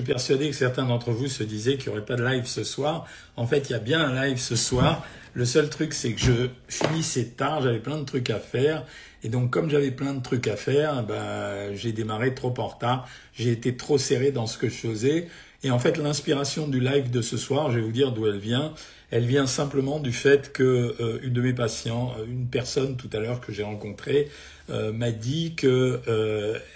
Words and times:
suis 0.00 0.12
persuadé 0.12 0.48
que 0.48 0.56
certains 0.56 0.86
d'entre 0.86 1.10
vous 1.10 1.28
se 1.28 1.42
disaient 1.42 1.76
qu'il 1.76 1.90
n'y 1.90 1.98
aurait 1.98 2.06
pas 2.06 2.16
de 2.16 2.24
live 2.24 2.46
ce 2.46 2.64
soir. 2.64 3.06
En 3.36 3.46
fait, 3.46 3.68
il 3.68 3.72
y 3.72 3.76
a 3.76 3.78
bien 3.78 4.00
un 4.00 4.24
live 4.24 4.38
ce 4.38 4.56
soir. 4.56 5.04
Le 5.34 5.44
seul 5.44 5.68
truc, 5.68 5.92
c'est 5.92 6.12
que 6.12 6.20
je 6.20 6.48
finissais 6.68 7.26
tard, 7.26 7.62
j'avais 7.62 7.78
plein 7.78 7.98
de 7.98 8.04
trucs 8.04 8.30
à 8.30 8.38
faire. 8.38 8.84
Et 9.22 9.28
donc, 9.28 9.50
comme 9.50 9.68
j'avais 9.68 9.90
plein 9.90 10.14
de 10.14 10.22
trucs 10.22 10.48
à 10.48 10.56
faire, 10.56 11.02
ben, 11.04 11.74
j'ai 11.74 11.92
démarré 11.92 12.34
trop 12.34 12.54
en 12.58 12.68
retard. 12.68 13.08
J'ai 13.34 13.52
été 13.52 13.76
trop 13.76 13.98
serré 13.98 14.32
dans 14.32 14.46
ce 14.46 14.56
que 14.56 14.68
je 14.68 14.74
faisais. 14.74 15.28
Et 15.62 15.70
en 15.70 15.78
fait, 15.78 15.98
l'inspiration 15.98 16.66
du 16.66 16.80
live 16.80 17.10
de 17.10 17.20
ce 17.20 17.36
soir, 17.36 17.70
je 17.70 17.78
vais 17.78 17.84
vous 17.84 17.92
dire 17.92 18.12
d'où 18.12 18.26
elle 18.26 18.38
vient. 18.38 18.72
Elle 19.10 19.24
vient 19.24 19.46
simplement 19.46 19.98
du 19.98 20.12
fait 20.12 20.52
que 20.52 20.94
euh, 21.00 21.18
une 21.22 21.32
de 21.32 21.40
mes 21.40 21.52
patients, 21.52 22.14
euh, 22.18 22.24
une 22.26 22.46
personne 22.46 22.96
tout 22.96 23.10
à 23.12 23.18
l'heure 23.18 23.40
que 23.40 23.52
j'ai 23.52 23.64
rencontrée, 23.64 24.28
euh, 24.70 24.92
m'a 24.92 25.10
dit 25.10 25.54
que 25.56 26.00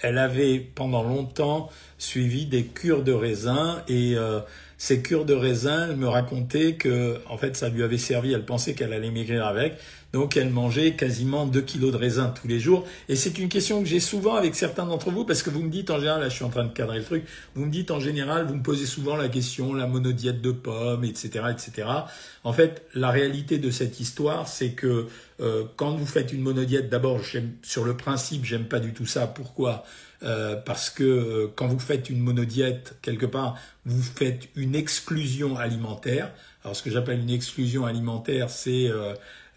elle 0.02 0.18
avait 0.18 0.58
pendant 0.58 1.04
longtemps 1.04 1.70
suivi 1.98 2.46
des 2.46 2.64
cures 2.64 3.04
de 3.04 3.12
raisin 3.12 3.82
et 3.88 4.16
ces 4.78 5.00
cures 5.00 5.24
de 5.24 5.34
raisin, 5.34 5.88
elle 5.88 5.96
me 5.96 6.08
racontait 6.08 6.74
que 6.74 7.18
en 7.28 7.38
fait 7.38 7.56
ça 7.56 7.68
lui 7.68 7.82
avait 7.82 7.98
servi, 7.98 8.32
elle 8.32 8.44
pensait 8.44 8.74
qu'elle 8.74 8.92
allait 8.92 9.10
maigrir 9.10 9.46
avec, 9.46 9.78
donc 10.12 10.36
elle 10.36 10.50
mangeait 10.50 10.92
quasiment 10.92 11.46
2 11.46 11.60
kilos 11.62 11.90
de 11.90 11.96
raisin 11.96 12.32
tous 12.40 12.46
les 12.46 12.60
jours. 12.60 12.84
Et 13.08 13.16
c'est 13.16 13.38
une 13.38 13.48
question 13.48 13.80
que 13.80 13.88
j'ai 13.88 13.98
souvent 13.98 14.34
avec 14.34 14.54
certains 14.54 14.86
d'entre 14.86 15.10
vous, 15.10 15.24
parce 15.24 15.42
que 15.42 15.50
vous 15.50 15.60
me 15.60 15.70
dites 15.70 15.90
en 15.90 15.98
général, 15.98 16.20
là 16.20 16.28
je 16.28 16.34
suis 16.34 16.44
en 16.44 16.50
train 16.50 16.64
de 16.64 16.72
cadrer 16.72 16.98
le 16.98 17.04
truc, 17.04 17.24
vous 17.54 17.64
me 17.64 17.70
dites 17.70 17.90
en 17.90 17.98
général, 17.98 18.46
vous 18.46 18.54
me 18.54 18.62
posez 18.62 18.86
souvent 18.86 19.16
la 19.16 19.28
question, 19.28 19.74
la 19.74 19.86
monodiète 19.86 20.40
de 20.40 20.52
pommes, 20.52 21.04
etc. 21.04 21.46
etc. 21.50 21.88
En 22.44 22.52
fait, 22.52 22.86
la 22.94 23.10
réalité 23.10 23.58
de 23.58 23.70
cette 23.70 24.00
histoire, 24.00 24.48
c'est 24.48 24.72
que 24.72 25.08
euh, 25.40 25.64
quand 25.76 25.92
vous 25.96 26.06
faites 26.06 26.32
une 26.32 26.42
monodiète, 26.42 26.90
d'abord, 26.90 27.20
sur 27.62 27.84
le 27.84 27.96
principe, 27.96 28.44
j'aime 28.44 28.66
pas 28.66 28.80
du 28.80 28.92
tout 28.92 29.06
ça. 29.06 29.26
Pourquoi? 29.26 29.84
Euh, 30.22 30.56
parce 30.56 30.90
que 30.90 31.02
euh, 31.02 31.52
quand 31.56 31.66
vous 31.66 31.78
faites 31.78 32.08
une 32.10 32.20
monodiète, 32.20 32.96
quelque 33.02 33.26
part, 33.26 33.58
vous 33.86 34.02
faites 34.02 34.48
une 34.56 34.74
exclusion 34.74 35.56
alimentaire. 35.56 36.30
Alors 36.62 36.76
ce 36.76 36.82
que 36.82 36.90
j'appelle 36.90 37.20
une 37.20 37.30
exclusion 37.30 37.84
alimentaire, 37.84 38.48
c'est 38.48 38.90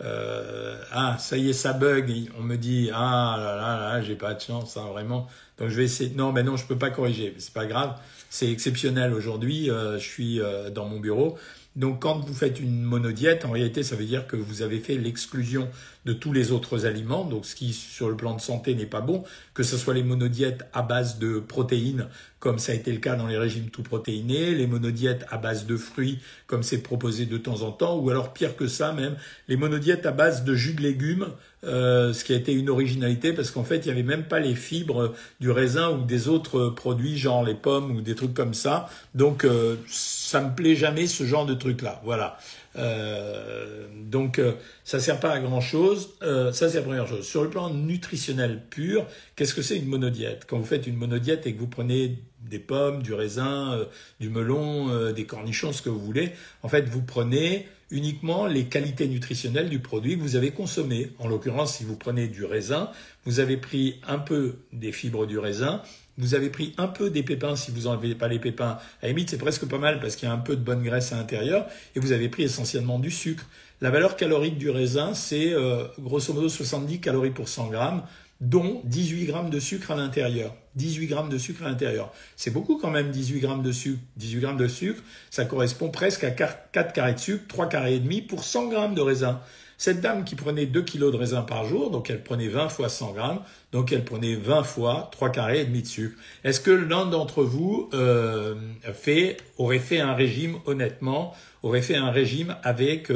ah 0.01 1.17
ça 1.19 1.37
y 1.37 1.49
est 1.49 1.53
ça 1.53 1.73
bug, 1.73 2.29
on 2.37 2.43
me 2.43 2.57
dit 2.57 2.89
ah 2.93 3.37
là 3.39 3.55
là 3.55 3.79
là 3.79 4.01
j'ai 4.01 4.15
pas 4.15 4.33
de 4.33 4.41
chance 4.41 4.75
hein, 4.75 4.87
vraiment. 4.91 5.27
Donc 5.57 5.69
je 5.69 5.75
vais 5.75 5.85
essayer. 5.85 6.13
Non 6.15 6.33
mais 6.33 6.43
non 6.43 6.57
je 6.57 6.65
peux 6.65 6.77
pas 6.77 6.89
corriger, 6.89 7.33
c'est 7.37 7.53
pas 7.53 7.65
grave, 7.65 7.95
c'est 8.29 8.51
exceptionnel 8.51 9.13
aujourd'hui. 9.13 9.67
Je 9.67 9.97
suis 9.99 10.41
dans 10.73 10.85
mon 10.85 10.99
bureau. 10.99 11.37
Donc 11.77 12.01
quand 12.01 12.17
vous 12.19 12.33
faites 12.33 12.59
une 12.59 12.81
monodiète, 12.81 13.45
en 13.45 13.51
réalité 13.51 13.83
ça 13.83 13.95
veut 13.95 14.05
dire 14.05 14.25
que 14.25 14.35
vous 14.35 14.63
avez 14.63 14.79
fait 14.79 14.95
l'exclusion 14.95 15.69
de 16.05 16.13
tous 16.13 16.33
les 16.33 16.51
autres 16.51 16.87
aliments, 16.87 17.23
donc 17.23 17.45
ce 17.45 17.53
qui 17.53 17.71
sur 17.71 18.09
le 18.09 18.17
plan 18.17 18.33
de 18.35 18.41
santé 18.41 18.73
n'est 18.73 18.87
pas 18.87 18.99
bon, 18.99 19.23
que 19.53 19.61
ce 19.61 19.77
soit 19.77 19.93
les 19.93 20.01
monodiètes 20.01 20.65
à 20.73 20.81
base 20.81 21.19
de 21.19 21.39
protéines, 21.39 22.07
comme 22.39 22.57
ça 22.57 22.71
a 22.71 22.75
été 22.75 22.91
le 22.91 22.97
cas 22.97 23.15
dans 23.15 23.27
les 23.27 23.37
régimes 23.37 23.69
tout 23.69 23.83
protéinés, 23.83 24.55
les 24.55 24.65
monodiètes 24.65 25.25
à 25.29 25.37
base 25.37 25.67
de 25.67 25.77
fruits, 25.77 26.17
comme 26.47 26.63
c'est 26.63 26.79
proposé 26.79 27.27
de 27.27 27.37
temps 27.37 27.61
en 27.61 27.71
temps, 27.71 27.99
ou 27.99 28.09
alors 28.09 28.33
pire 28.33 28.55
que 28.55 28.67
ça 28.67 28.91
même, 28.91 29.15
les 29.47 29.55
monodiètes 29.55 30.07
à 30.07 30.11
base 30.11 30.43
de 30.43 30.55
jus 30.55 30.73
de 30.73 30.81
légumes, 30.81 31.27
euh, 31.63 32.13
ce 32.13 32.23
qui 32.23 32.33
a 32.33 32.35
été 32.35 32.53
une 32.53 32.69
originalité 32.69 33.33
parce 33.33 33.49
qu'en 33.49 33.63
fait 33.63 33.77
il 33.77 33.85
n'y 33.85 33.91
avait 33.91 34.03
même 34.03 34.25
pas 34.25 34.39
les 34.39 34.53
fibres 34.53 35.13
du 35.39 35.49
raisin 35.49 35.89
ou 35.89 36.03
des 36.03 36.27
autres 36.27 36.69
produits, 36.69 37.17
genre 37.17 37.43
les 37.43 37.55
pommes 37.55 37.95
ou 37.95 38.01
des 38.01 38.13
trucs 38.13 38.33
comme 38.33 38.53
ça. 38.53 38.87
Donc 39.15 39.43
euh, 39.43 39.75
ça 39.87 40.41
me 40.41 40.53
plaît 40.55 40.75
jamais 40.75 41.07
ce 41.07 41.23
genre 41.23 41.45
de 41.45 41.55
truc 41.55 41.81
là. 41.81 41.99
Voilà. 42.03 42.37
Euh, 42.77 43.87
donc 43.95 44.37
euh, 44.37 44.53
ça 44.83 44.99
sert 44.99 45.19
pas 45.19 45.31
à 45.31 45.39
grand 45.39 45.61
chose. 45.61 46.09
Euh, 46.21 46.51
ça 46.51 46.69
c'est 46.69 46.77
la 46.77 46.83
première 46.83 47.07
chose. 47.07 47.25
Sur 47.25 47.43
le 47.43 47.49
plan 47.49 47.73
nutritionnel 47.73 48.61
pur, 48.69 49.05
qu'est-ce 49.35 49.55
que 49.55 49.61
c'est 49.61 49.77
une 49.77 49.87
monodiète? 49.87 50.45
Quand 50.47 50.57
vous 50.57 50.65
faites 50.65 50.85
une 50.85 50.97
monodiète 50.97 51.47
et 51.47 51.53
que 51.53 51.59
vous 51.59 51.67
prenez 51.67 52.19
des 52.41 52.59
pommes, 52.59 53.01
du 53.01 53.13
raisin, 53.13 53.85
du 54.19 54.29
melon, 54.29 55.11
des 55.11 55.25
cornichons, 55.25 55.73
ce 55.73 55.81
que 55.81 55.89
vous 55.89 55.99
voulez, 55.99 56.31
en 56.63 56.69
fait 56.69 56.87
vous 56.87 57.01
prenez 57.01 57.67
uniquement 57.91 58.45
les 58.47 58.65
qualités 58.65 59.07
nutritionnelles 59.07 59.69
du 59.69 59.79
produit 59.79 60.17
que 60.17 60.21
vous 60.21 60.35
avez 60.35 60.51
consommé. 60.51 61.11
En 61.19 61.27
l'occurrence, 61.27 61.75
si 61.77 61.83
vous 61.83 61.95
prenez 61.95 62.27
du 62.27 62.43
raisin, 62.43 62.91
vous 63.25 63.39
avez 63.39 63.57
pris 63.57 63.99
un 64.07 64.19
peu 64.19 64.55
des 64.73 64.91
fibres 64.91 65.25
du 65.25 65.39
raisin, 65.39 65.81
vous 66.17 66.33
avez 66.33 66.49
pris 66.49 66.73
un 66.77 66.87
peu 66.87 67.09
des 67.09 67.23
pépins 67.23 67.55
si 67.55 67.71
vous 67.71 67.81
n'enlevez 67.81 68.15
pas 68.15 68.27
les 68.27 68.39
pépins. 68.39 68.79
À 69.01 69.07
la 69.07 69.13
c'est 69.27 69.37
presque 69.37 69.65
pas 69.67 69.77
mal 69.77 69.99
parce 69.99 70.15
qu'il 70.15 70.27
y 70.27 70.31
a 70.31 70.33
un 70.33 70.39
peu 70.39 70.55
de 70.55 70.61
bonne 70.61 70.83
graisse 70.83 71.13
à 71.13 71.17
l'intérieur. 71.17 71.67
Et 71.95 71.99
vous 71.99 72.11
avez 72.11 72.27
pris 72.27 72.43
essentiellement 72.43 72.97
du 72.97 73.11
sucre. 73.11 73.45
La 73.81 73.91
valeur 73.91 74.15
calorique 74.15 74.57
du 74.57 74.71
raisin, 74.71 75.13
c'est 75.13 75.53
euh, 75.53 75.83
grosso 75.99 76.33
modo 76.33 76.49
70 76.49 76.99
calories 76.99 77.29
pour 77.29 77.47
100 77.47 77.67
grammes, 77.67 78.03
dont 78.41 78.81
18 78.85 79.25
grammes 79.25 79.49
de 79.49 79.59
sucre 79.59 79.91
à 79.91 79.95
l'intérieur. 79.95 80.55
18 80.75 81.07
grammes 81.07 81.29
de 81.29 81.37
sucre 81.37 81.63
à 81.63 81.69
l'intérieur. 81.69 82.13
C'est 82.35 82.51
beaucoup 82.51 82.77
quand 82.77 82.91
même, 82.91 83.09
18 83.09 83.39
grammes 83.39 83.63
de 83.63 83.71
sucre. 83.71 83.99
18 84.17 84.39
grammes 84.39 84.57
de 84.57 84.67
sucre, 84.67 85.01
ça 85.29 85.45
correspond 85.45 85.89
presque 85.89 86.23
à 86.23 86.31
4 86.31 86.93
carrés 86.93 87.13
de 87.13 87.19
sucre, 87.19 87.43
3 87.47 87.67
carrés 87.67 87.95
et 87.95 87.99
demi 87.99 88.21
pour 88.21 88.43
100 88.43 88.67
grammes 88.67 88.95
de 88.95 89.01
raisin. 89.01 89.41
Cette 89.79 90.01
dame 90.01 90.23
qui 90.23 90.35
prenait 90.35 90.65
2 90.65 90.81
kilos 90.81 91.11
de 91.11 91.17
raisin 91.17 91.43
par 91.43 91.65
jour, 91.65 91.91
donc 91.91 92.09
elle 92.09 92.23
prenait 92.23 92.47
20 92.47 92.69
fois 92.69 92.89
100 92.89 93.11
grammes, 93.13 93.41
donc 93.71 93.91
elle 93.91 94.03
prenait 94.03 94.33
20 94.33 94.63
fois 94.63 95.09
3 95.11 95.29
carrés 95.29 95.61
et 95.61 95.65
demi 95.65 95.83
de 95.83 95.87
sucre. 95.87 96.17
Est-ce 96.43 96.59
que 96.59 96.71
l'un 96.71 97.05
d'entre 97.05 97.43
vous 97.43 97.87
euh, 97.93 98.55
fait, 98.93 99.37
aurait 99.57 99.77
fait 99.77 99.99
un 99.99 100.15
régime 100.15 100.55
honnêtement, 100.65 101.35
aurait 101.61 101.83
fait 101.83 101.95
un 101.95 102.09
régime 102.09 102.55
avec 102.63 103.11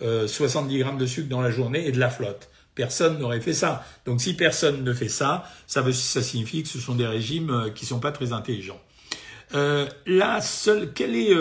euh, 0.02 0.78
grammes 0.82 0.98
de 0.98 1.06
sucre 1.06 1.28
dans 1.28 1.40
la 1.40 1.52
journée 1.52 1.86
et 1.86 1.92
de 1.92 2.00
la 2.00 2.10
flotte? 2.10 2.50
Personne 2.80 3.18
n'aurait 3.18 3.42
fait 3.42 3.52
ça. 3.52 3.84
Donc 4.06 4.22
si 4.22 4.32
personne 4.32 4.82
ne 4.82 4.94
fait 4.94 5.10
ça, 5.10 5.44
ça, 5.66 5.84
signifie 5.92 6.62
que 6.62 6.68
ce 6.70 6.78
sont 6.78 6.94
des 6.94 7.06
régimes 7.06 7.50
euh, 7.50 7.68
qui 7.68 7.84
sont 7.84 8.00
pas 8.00 8.10
très 8.10 8.32
intelligents. 8.32 8.80
Euh, 9.54 9.86
la 10.06 10.40
seule, 10.40 10.94
quelle 10.94 11.14
est 11.14 11.34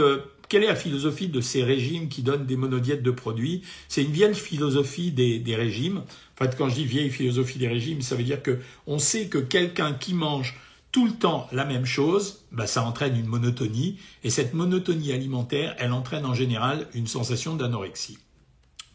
quelle 0.50 0.64
est 0.64 0.68
la 0.68 0.76
philosophie 0.76 1.30
de 1.30 1.40
ces 1.40 1.64
régimes 1.64 2.10
qui 2.10 2.24
donnent 2.24 2.46
des 2.46 2.58
monodiètes 2.58 3.04
de 3.04 3.12
produits? 3.12 3.62
C'est 3.88 4.04
une 4.04 4.12
vieille 4.12 4.34
philosophie 4.34 5.12
des, 5.12 5.56
régimes. 5.56 6.00
En 6.00 6.44
fait, 6.44 6.58
quand 6.58 6.68
je 6.68 6.76
dis 6.76 6.86
vieille 6.86 7.12
philosophie 7.12 7.58
des 7.58 7.70
régimes, 7.70 8.02
ça 8.02 8.16
veut 8.16 8.24
dire 8.24 8.44
que 8.44 8.60
on 8.86 9.00
sait 9.00 9.28
que 9.28 9.38
quelqu'un 9.38 9.94
qui 9.94 10.14
mange 10.14 10.58
tout 10.92 11.06
le 11.06 11.14
temps 11.14 11.48
la 11.54 11.64
même 11.66 11.86
chose, 11.86 12.44
bah, 12.52 12.68
ça 12.68 12.84
entraîne 12.84 13.16
une 13.16 13.28
monotonie. 13.28 14.00
Et 14.26 14.30
cette 14.30 14.54
monotonie 14.54 15.14
alimentaire, 15.14 15.74
elle 15.78 15.94
entraîne 15.94 16.26
en 16.26 16.34
général 16.34 16.88
une 16.96 17.08
sensation 17.08 17.56
d'anorexie. 17.56 18.18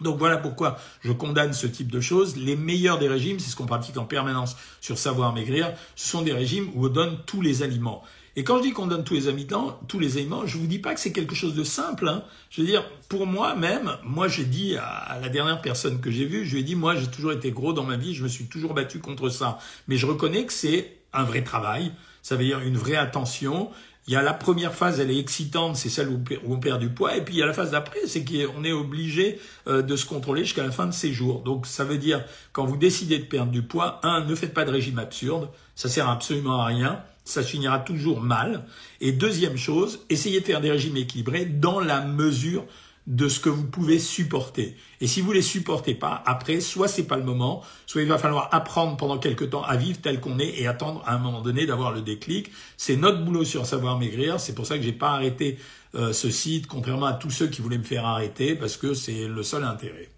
Donc 0.01 0.19
voilà 0.19 0.37
pourquoi 0.37 0.79
je 1.03 1.13
condamne 1.13 1.53
ce 1.53 1.67
type 1.67 1.91
de 1.91 2.01
choses. 2.01 2.37
Les 2.37 2.57
meilleurs 2.57 2.99
des 2.99 3.09
régimes, 3.09 3.39
c'est 3.39 3.51
ce 3.51 3.57
qu'on 3.57 3.67
pratique 3.67 3.97
en 3.97 4.05
permanence 4.05 4.57
sur 4.81 4.99
Savoir 4.99 5.33
Maigrir, 5.33 5.73
ce 5.97 6.09
sont 6.09 6.23
des 6.23 6.33
régimes 6.33 6.71
où 6.75 6.87
on 6.87 6.89
donne 6.89 7.19
tous 7.27 7.41
les 7.41 7.63
aliments. 7.63 8.03
Et 8.37 8.43
quand 8.43 8.59
je 8.59 8.63
dis 8.63 8.73
qu'on 8.73 8.89
donne 8.89 9.05
tous 9.05 9.15
les 9.15 9.29
aliments, 9.29 9.79
tous 9.87 10.01
les 10.01 10.17
aliments, 10.17 10.45
je 10.45 10.59
vous 10.59 10.67
dis 10.67 10.81
pas 10.81 10.93
que 10.95 11.01
c'est 11.01 11.13
quelque 11.13 11.37
chose 11.37 11.55
de 11.55 11.63
simple. 11.63 12.09
Hein. 12.09 12.25
Je 12.51 12.63
veux 12.63 12.67
dire, 12.67 12.85
pour 13.09 13.27
moi 13.27 13.55
même, 13.55 13.97
moi 14.03 14.27
j'ai 14.27 14.45
dit 14.45 14.77
à 14.77 15.19
la 15.21 15.29
dernière 15.29 15.63
personne 15.63 16.01
que 16.01 16.11
j'ai 16.11 16.25
vue, 16.25 16.45
je 16.45 16.55
lui 16.55 16.61
ai 16.61 16.65
dit, 16.65 16.75
moi 16.75 16.97
j'ai 16.97 17.07
toujours 17.07 17.31
été 17.31 17.53
gros 17.53 17.73
dans 17.73 17.85
ma 17.85 17.97
vie, 17.97 18.13
je 18.13 18.25
me 18.25 18.29
suis 18.29 18.47
toujours 18.47 18.75
battu 18.75 18.99
contre 18.99 19.29
ça. 19.29 19.59
Mais 19.87 19.97
je 19.97 20.07
reconnais 20.07 20.47
que 20.47 20.53
c'est 20.53 20.97
un 21.13 21.23
vrai 21.23 21.45
travail, 21.45 21.93
ça 22.23 22.35
veut 22.35 22.45
dire 22.45 22.59
une 22.61 22.77
vraie 22.77 22.97
attention. 22.97 23.71
Il 24.07 24.13
y 24.13 24.17
a 24.17 24.23
la 24.23 24.35
première 24.35 24.75
phase, 24.75 25.01
elle 25.01 25.11
est 25.11 25.19
excitante, 25.19 25.77
c'est 25.77 25.89
celle 25.89 26.09
où 26.09 26.21
on 26.47 26.59
perd 26.59 26.81
du 26.81 26.91
poids, 26.91 27.17
et 27.17 27.23
puis 27.23 27.35
il 27.35 27.39
y 27.39 27.43
a 27.43 27.47
la 27.47 27.55
phase 27.55 27.71
d'après, 27.71 28.01
c'est 28.07 28.25
qu'on 28.25 28.63
est 28.63 28.73
obligé 28.73 29.41
euh, 29.67 29.81
de 29.81 29.97
se 29.97 30.05
contrôler 30.05 30.45
jusqu'à 30.45 30.63
la 30.63 30.73
fin 30.73 30.87
de 30.87 30.93
ses 30.93 31.13
jours. 31.13 31.43
Donc 31.43 31.67
ça 31.67 31.85
veut 31.85 31.99
dire, 31.99 32.23
quand 32.53 32.67
vous 32.67 32.77
décidez 32.77 33.19
de 33.19 33.25
perdre 33.25 33.51
du 33.51 33.63
poids, 33.63 34.01
un, 34.03 34.25
ne 34.25 34.35
faites 34.35 34.53
pas 34.53 34.65
de 34.65 34.71
régime 34.71 34.99
absurde, 34.99 35.49
ça 35.75 35.89
sert 35.89 36.09
absolument 36.09 36.61
à 36.61 36.67
rien 36.67 37.03
ça 37.25 37.43
finira 37.43 37.79
toujours 37.79 38.21
mal. 38.21 38.67
Et 39.01 39.13
deuxième 39.13 39.57
chose, 39.57 40.01
essayez 40.11 40.41
de 40.41 40.45
faire 40.45 40.61
des 40.61 40.71
régimes 40.71 40.97
équilibrés 40.97 41.47
dans 41.47 41.81
la 41.81 42.03
mesure 42.03 42.65
de 43.07 43.29
ce 43.29 43.39
que 43.39 43.51
vous 43.51 43.65
pouvez 43.65 43.99
supporter. 43.99 44.77
Et 45.01 45.07
si 45.07 45.21
vous 45.21 45.33
les 45.33 45.43
supportez 45.43 45.95
pas, 45.95 46.23
après, 46.25 46.61
soit 46.61 46.89
c'est 46.89 47.07
pas 47.07 47.17
le 47.17 47.23
moment, 47.23 47.63
soit 47.87 48.01
il 48.01 48.09
va 48.09 48.17
falloir 48.17 48.49
apprendre 48.53 48.97
pendant 48.97 49.19
quelque 49.19 49.45
temps 49.45 49.63
à 49.63 49.77
vivre 49.77 49.99
tel 50.01 50.21
qu'on 50.21 50.39
est 50.39 50.59
et 50.59 50.67
attendre 50.67 51.03
à 51.07 51.15
un 51.15 51.19
moment 51.19 51.43
donné 51.43 51.67
d'avoir 51.67 51.93
le 51.93 52.01
déclic. 52.01 52.51
C'est 52.79 52.97
notre 52.97 53.23
boulot 53.23 53.45
sur 53.45 53.67
savoir 53.67 53.99
maigrir. 53.99 54.41
C'est 54.41 54.55
pour 54.55 54.67
ça 54.67 54.79
que 54.79 54.85
j'ai 54.85 54.93
pas 54.93 55.11
arrêté 55.11 55.59
euh, 55.95 56.13
ce 56.13 56.31
site, 56.31 56.67
contrairement 56.67 57.07
à 57.07 57.13
tous 57.13 57.31
ceux 57.31 57.49
qui 57.49 57.61
voulaient 57.61 57.79
me 57.79 57.85
faire 57.85 58.07
arrêter, 58.07 58.55
parce 58.55 58.79
que 58.79 58.95
c'est 58.95 59.29
le 59.29 59.43
seul 59.43 59.65
intérêt. 59.65 60.09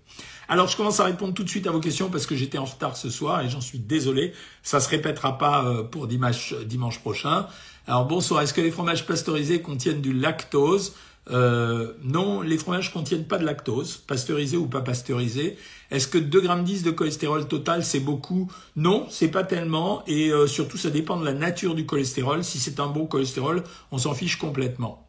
Alors, 0.48 0.68
je 0.68 0.76
commence 0.76 1.00
à 1.00 1.04
répondre 1.04 1.34
tout 1.34 1.42
de 1.42 1.48
suite 1.48 1.66
à 1.66 1.72
vos 1.72 1.80
questions 1.80 2.08
parce 2.08 2.24
que 2.24 2.36
j'étais 2.36 2.58
en 2.58 2.64
retard 2.64 2.96
ce 2.96 3.10
soir 3.10 3.40
et 3.40 3.48
j'en 3.48 3.60
suis 3.60 3.80
désolé. 3.80 4.32
Ça 4.62 4.78
se 4.78 4.88
répétera 4.88 5.38
pas 5.38 5.64
euh, 5.64 5.82
pour 5.82 6.06
dimanche, 6.06 6.54
dimanche 6.64 7.00
prochain. 7.00 7.48
Alors, 7.88 8.06
bonsoir. 8.06 8.42
Est-ce 8.42 8.54
que 8.54 8.60
les 8.60 8.70
fromages 8.70 9.06
pasteurisés 9.06 9.60
contiennent 9.60 10.00
du 10.00 10.12
lactose? 10.12 10.94
Euh, 11.30 11.92
non, 12.02 12.40
les 12.40 12.56
fromages 12.56 12.92
contiennent 12.92 13.26
pas 13.26 13.38
de 13.38 13.44
lactose, 13.44 13.96
pasteurisé 13.96 14.56
ou 14.56 14.66
pas 14.66 14.80
pasteurisé. 14.80 15.56
Est-ce 15.90 16.08
que 16.08 16.18
2,10 16.18 16.40
grammes 16.42 16.64
de 16.64 16.90
cholestérol 16.90 17.48
total, 17.48 17.84
c'est 17.84 18.00
beaucoup? 18.00 18.50
Non, 18.76 19.06
c'est 19.10 19.28
pas 19.28 19.44
tellement. 19.44 20.04
Et 20.06 20.30
euh, 20.30 20.46
surtout, 20.46 20.76
ça 20.76 20.90
dépend 20.90 21.18
de 21.18 21.24
la 21.24 21.32
nature 21.32 21.74
du 21.74 21.86
cholestérol. 21.86 22.44
Si 22.44 22.58
c'est 22.58 22.80
un 22.80 22.86
bon 22.86 23.06
cholestérol, 23.06 23.64
on 23.90 23.98
s'en 23.98 24.14
fiche 24.14 24.36
complètement. 24.36 25.06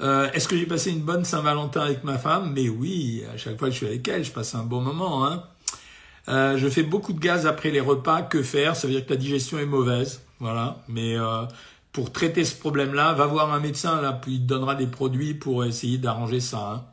Euh, 0.00 0.30
est-ce 0.32 0.46
que 0.46 0.56
j'ai 0.56 0.66
passé 0.66 0.90
une 0.90 1.00
bonne 1.00 1.24
Saint-Valentin 1.24 1.80
avec 1.80 2.04
ma 2.04 2.18
femme? 2.18 2.52
Mais 2.54 2.68
oui, 2.68 3.24
à 3.32 3.36
chaque 3.36 3.58
fois 3.58 3.68
que 3.68 3.72
je 3.72 3.78
suis 3.78 3.86
avec 3.86 4.06
elle, 4.06 4.24
je 4.24 4.30
passe 4.30 4.54
un 4.54 4.64
bon 4.64 4.80
moment. 4.80 5.26
Hein. 5.26 5.44
Euh, 6.28 6.58
je 6.58 6.68
fais 6.68 6.82
beaucoup 6.82 7.12
de 7.12 7.20
gaz 7.20 7.46
après 7.46 7.70
les 7.70 7.80
repas. 7.80 8.22
Que 8.22 8.42
faire? 8.42 8.76
Ça 8.76 8.86
veut 8.86 8.92
dire 8.92 9.04
que 9.04 9.10
la 9.10 9.16
digestion 9.16 9.58
est 9.58 9.66
mauvaise. 9.66 10.22
Voilà. 10.40 10.78
Mais 10.88 11.16
euh, 11.16 11.44
pour 11.98 12.12
traiter 12.12 12.44
ce 12.44 12.54
problème-là, 12.54 13.12
va 13.14 13.26
voir 13.26 13.52
un 13.52 13.58
médecin 13.58 14.00
là, 14.00 14.12
puis 14.12 14.34
il 14.34 14.42
te 14.42 14.46
donnera 14.46 14.76
des 14.76 14.86
produits 14.86 15.34
pour 15.34 15.64
essayer 15.64 15.98
d'arranger 15.98 16.38
ça. 16.38 16.58
Hein. 16.58 16.84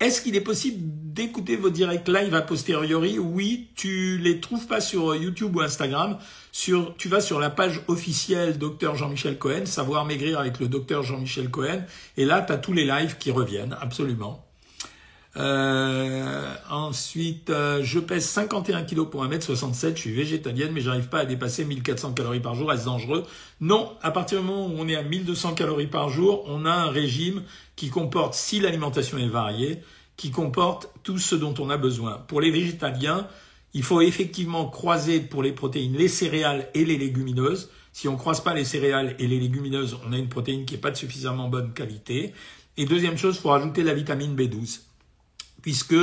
Est-ce 0.00 0.20
qu'il 0.20 0.34
est 0.34 0.40
possible 0.40 0.78
d'écouter 0.82 1.54
vos 1.54 1.70
directs 1.70 2.08
live 2.08 2.34
a 2.34 2.42
posteriori? 2.42 3.20
Oui, 3.20 3.68
tu 3.76 4.18
les 4.18 4.40
trouves 4.40 4.66
pas 4.66 4.80
sur 4.80 5.14
YouTube 5.14 5.54
ou 5.54 5.60
Instagram. 5.60 6.18
Sur, 6.50 6.96
tu 6.96 7.08
vas 7.08 7.20
sur 7.20 7.38
la 7.38 7.50
page 7.50 7.82
officielle 7.86 8.58
Dr 8.58 8.96
Jean-Michel 8.96 9.38
Cohen, 9.38 9.64
Savoir 9.64 10.06
maigrir 10.06 10.40
avec 10.40 10.58
le 10.58 10.66
Dr 10.66 11.04
Jean-Michel 11.04 11.48
Cohen, 11.48 11.84
et 12.16 12.24
là, 12.24 12.42
tu 12.42 12.52
as 12.52 12.58
tous 12.58 12.72
les 12.72 12.84
lives 12.84 13.18
qui 13.18 13.30
reviennent, 13.30 13.76
absolument. 13.80 14.44
Euh, 15.36 16.54
ensuite, 16.68 17.48
euh, 17.48 17.82
je 17.82 17.98
pèse 17.98 18.26
51 18.26 18.82
kg 18.82 19.04
pour 19.04 19.24
1m67, 19.24 19.96
je 19.96 20.00
suis 20.00 20.12
végétalienne, 20.12 20.72
mais 20.72 20.82
j'arrive 20.82 21.08
pas 21.08 21.20
à 21.20 21.24
dépasser 21.24 21.64
1400 21.64 22.12
calories 22.12 22.40
par 22.40 22.54
jour, 22.54 22.70
est-ce 22.72 22.84
dangereux? 22.84 23.24
Non, 23.60 23.92
à 24.02 24.10
partir 24.10 24.40
du 24.40 24.46
moment 24.46 24.66
où 24.66 24.74
on 24.76 24.88
est 24.88 24.96
à 24.96 25.02
1200 25.02 25.54
calories 25.54 25.86
par 25.86 26.10
jour, 26.10 26.44
on 26.46 26.66
a 26.66 26.72
un 26.72 26.90
régime 26.90 27.42
qui 27.76 27.88
comporte, 27.88 28.34
si 28.34 28.60
l'alimentation 28.60 29.16
est 29.16 29.28
variée, 29.28 29.80
qui 30.18 30.30
comporte 30.30 30.90
tout 31.02 31.18
ce 31.18 31.34
dont 31.34 31.54
on 31.58 31.70
a 31.70 31.78
besoin. 31.78 32.22
Pour 32.28 32.42
les 32.42 32.50
végétaliens, 32.50 33.26
il 33.72 33.82
faut 33.82 34.02
effectivement 34.02 34.66
croiser 34.66 35.20
pour 35.20 35.42
les 35.42 35.52
protéines 35.52 35.96
les 35.96 36.08
céréales 36.08 36.68
et 36.74 36.84
les 36.84 36.98
légumineuses. 36.98 37.70
Si 37.94 38.06
on 38.06 38.12
ne 38.12 38.18
croise 38.18 38.42
pas 38.42 38.52
les 38.52 38.66
céréales 38.66 39.16
et 39.18 39.26
les 39.26 39.40
légumineuses, 39.40 39.96
on 40.06 40.12
a 40.12 40.18
une 40.18 40.28
protéine 40.28 40.66
qui 40.66 40.74
n'est 40.74 40.80
pas 40.80 40.90
de 40.90 40.96
suffisamment 40.96 41.48
bonne 41.48 41.72
qualité. 41.72 42.34
Et 42.76 42.84
deuxième 42.84 43.16
chose, 43.16 43.36
il 43.36 43.40
faut 43.40 43.48
rajouter 43.48 43.82
la 43.82 43.94
vitamine 43.94 44.36
B12 44.36 44.80
puisque 45.62 45.96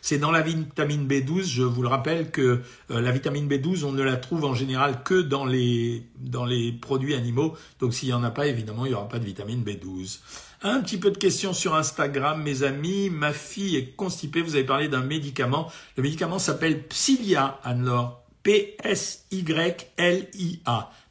c'est 0.00 0.18
dans 0.18 0.30
la 0.30 0.42
vitamine 0.42 1.08
B12, 1.08 1.44
je 1.44 1.62
vous 1.62 1.82
le 1.82 1.88
rappelle 1.88 2.30
que 2.30 2.60
euh, 2.90 3.00
la 3.00 3.10
vitamine 3.10 3.48
B12, 3.48 3.84
on 3.84 3.92
ne 3.92 4.02
la 4.02 4.16
trouve 4.16 4.44
en 4.44 4.54
général 4.54 5.02
que 5.02 5.20
dans 5.20 5.44
les, 5.44 6.04
dans 6.20 6.44
les 6.44 6.72
produits 6.72 7.14
animaux. 7.14 7.56
Donc 7.80 7.94
s'il 7.94 8.08
n'y 8.08 8.14
en 8.14 8.22
a 8.22 8.30
pas, 8.30 8.46
évidemment, 8.46 8.86
il 8.86 8.90
n'y 8.90 8.94
aura 8.94 9.08
pas 9.08 9.18
de 9.18 9.24
vitamine 9.24 9.64
B12. 9.64 10.20
Un 10.62 10.80
petit 10.80 10.98
peu 10.98 11.12
de 11.12 11.18
questions 11.18 11.52
sur 11.52 11.76
Instagram, 11.76 12.42
mes 12.42 12.64
amis. 12.64 13.10
Ma 13.10 13.32
fille 13.32 13.76
est 13.76 13.94
constipée. 13.94 14.42
Vous 14.42 14.56
avez 14.56 14.64
parlé 14.64 14.88
d'un 14.88 15.02
médicament. 15.02 15.70
Le 15.96 16.02
médicament 16.02 16.40
s'appelle 16.40 16.82
Psyllia, 16.88 17.60
Anne-Laure. 17.62 18.24
P-S-Y-L-I-A. 18.42 19.30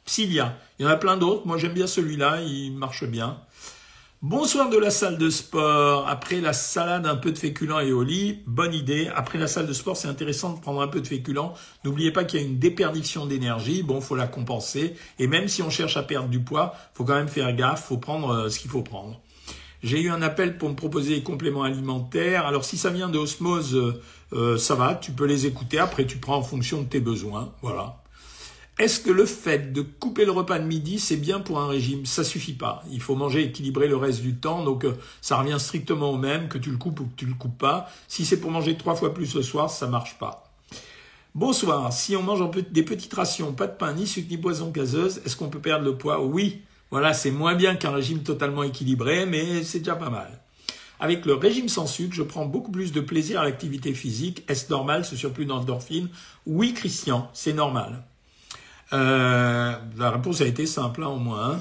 Psyllia. 0.04 0.58
Il 0.78 0.82
y 0.82 0.86
en 0.86 0.90
a 0.90 0.96
plein 0.96 1.16
d'autres. 1.16 1.46
Moi, 1.46 1.56
j'aime 1.56 1.72
bien 1.72 1.86
celui-là. 1.86 2.42
Il 2.42 2.76
marche 2.76 3.04
bien. 3.04 3.40
Bonsoir 4.22 4.68
de 4.68 4.76
la 4.76 4.90
salle 4.90 5.16
de 5.16 5.30
sport. 5.30 6.08
Après 6.08 6.40
la 6.40 6.52
salade, 6.52 7.06
un 7.06 7.14
peu 7.14 7.30
de 7.30 7.38
féculents 7.38 7.78
et 7.78 7.92
au 7.92 8.02
lit. 8.02 8.40
Bonne 8.48 8.74
idée. 8.74 9.08
Après 9.14 9.38
la 9.38 9.46
salle 9.46 9.68
de 9.68 9.72
sport, 9.72 9.96
c'est 9.96 10.08
intéressant 10.08 10.54
de 10.54 10.60
prendre 10.60 10.82
un 10.82 10.88
peu 10.88 11.00
de 11.00 11.06
féculents. 11.06 11.54
N'oubliez 11.84 12.10
pas 12.10 12.24
qu'il 12.24 12.40
y 12.40 12.42
a 12.42 12.46
une 12.46 12.58
déperdition 12.58 13.26
d'énergie. 13.26 13.84
Bon, 13.84 14.00
faut 14.00 14.16
la 14.16 14.26
compenser. 14.26 14.94
Et 15.20 15.28
même 15.28 15.46
si 15.46 15.62
on 15.62 15.70
cherche 15.70 15.96
à 15.96 16.02
perdre 16.02 16.28
du 16.30 16.40
poids, 16.40 16.74
faut 16.94 17.04
quand 17.04 17.14
même 17.14 17.28
faire 17.28 17.54
gaffe. 17.54 17.84
Faut 17.84 17.98
prendre 17.98 18.30
euh, 18.30 18.48
ce 18.48 18.58
qu'il 18.58 18.72
faut 18.72 18.82
prendre. 18.82 19.20
J'ai 19.84 20.00
eu 20.00 20.10
un 20.10 20.20
appel 20.20 20.58
pour 20.58 20.68
me 20.68 20.74
proposer 20.74 21.14
des 21.14 21.22
compléments 21.22 21.62
alimentaires. 21.62 22.44
Alors 22.44 22.64
si 22.64 22.76
ça 22.76 22.90
vient 22.90 23.08
de 23.08 23.18
Osmose, 23.18 23.76
euh, 23.76 24.02
euh, 24.32 24.58
ça 24.58 24.74
va, 24.74 24.96
tu 24.96 25.12
peux 25.12 25.26
les 25.26 25.46
écouter. 25.46 25.78
Après, 25.78 26.06
tu 26.06 26.18
prends 26.18 26.38
en 26.38 26.42
fonction 26.42 26.82
de 26.82 26.88
tes 26.88 26.98
besoins. 26.98 27.52
Voilà. 27.62 28.02
Est-ce 28.78 29.00
que 29.00 29.10
le 29.10 29.26
fait 29.26 29.72
de 29.72 29.82
couper 29.82 30.24
le 30.24 30.30
repas 30.30 30.60
de 30.60 30.64
midi, 30.64 31.00
c'est 31.00 31.16
bien 31.16 31.40
pour 31.40 31.58
un 31.58 31.66
régime? 31.66 32.06
Ça 32.06 32.22
suffit 32.22 32.52
pas. 32.52 32.84
Il 32.92 33.00
faut 33.00 33.16
manger 33.16 33.42
équilibré 33.42 33.88
le 33.88 33.96
reste 33.96 34.22
du 34.22 34.36
temps, 34.36 34.62
donc 34.62 34.84
euh, 34.84 34.92
ça 35.20 35.36
revient 35.36 35.56
strictement 35.58 36.12
au 36.12 36.16
même, 36.16 36.48
que 36.48 36.58
tu 36.58 36.70
le 36.70 36.76
coupes 36.76 37.00
ou 37.00 37.06
que 37.06 37.16
tu 37.16 37.26
le 37.26 37.34
coupes 37.34 37.58
pas. 37.58 37.90
Si 38.06 38.24
c'est 38.24 38.38
pour 38.38 38.52
manger 38.52 38.76
trois 38.76 38.94
fois 38.94 39.12
plus 39.12 39.34
le 39.34 39.42
soir, 39.42 39.68
ça 39.68 39.88
marche 39.88 40.16
pas. 40.20 40.48
Bonsoir. 41.34 41.92
Si 41.92 42.14
on 42.14 42.22
mange 42.22 42.48
des 42.70 42.84
petites 42.84 43.12
rations, 43.12 43.52
pas 43.52 43.66
de 43.66 43.76
pain, 43.76 43.94
ni 43.94 44.06
sucre, 44.06 44.28
ni 44.30 44.36
boisson 44.36 44.70
gazeuse, 44.70 45.22
est-ce 45.26 45.36
qu'on 45.36 45.48
peut 45.48 45.58
perdre 45.58 45.84
le 45.84 45.96
poids? 45.96 46.22
Oui. 46.24 46.62
Voilà, 46.92 47.14
c'est 47.14 47.32
moins 47.32 47.56
bien 47.56 47.74
qu'un 47.74 47.90
régime 47.90 48.22
totalement 48.22 48.62
équilibré, 48.62 49.26
mais 49.26 49.64
c'est 49.64 49.80
déjà 49.80 49.96
pas 49.96 50.08
mal. 50.08 50.40
Avec 51.00 51.26
le 51.26 51.34
régime 51.34 51.68
sans 51.68 51.88
sucre, 51.88 52.14
je 52.14 52.22
prends 52.22 52.46
beaucoup 52.46 52.70
plus 52.70 52.92
de 52.92 53.00
plaisir 53.00 53.40
à 53.40 53.44
l'activité 53.44 53.92
physique. 53.92 54.44
Est-ce 54.48 54.70
normal 54.70 55.04
ce 55.04 55.16
surplus 55.16 55.46
d'endorphine 55.46 56.08
Oui, 56.46 56.74
Christian, 56.74 57.28
c'est 57.32 57.52
normal. 57.52 58.04
Euh, 58.92 59.72
la 59.96 60.10
réponse 60.10 60.40
a 60.40 60.46
été 60.46 60.66
simple, 60.66 61.02
hein, 61.02 61.08
au 61.08 61.18
moins. 61.18 61.52
Hein. 61.52 61.60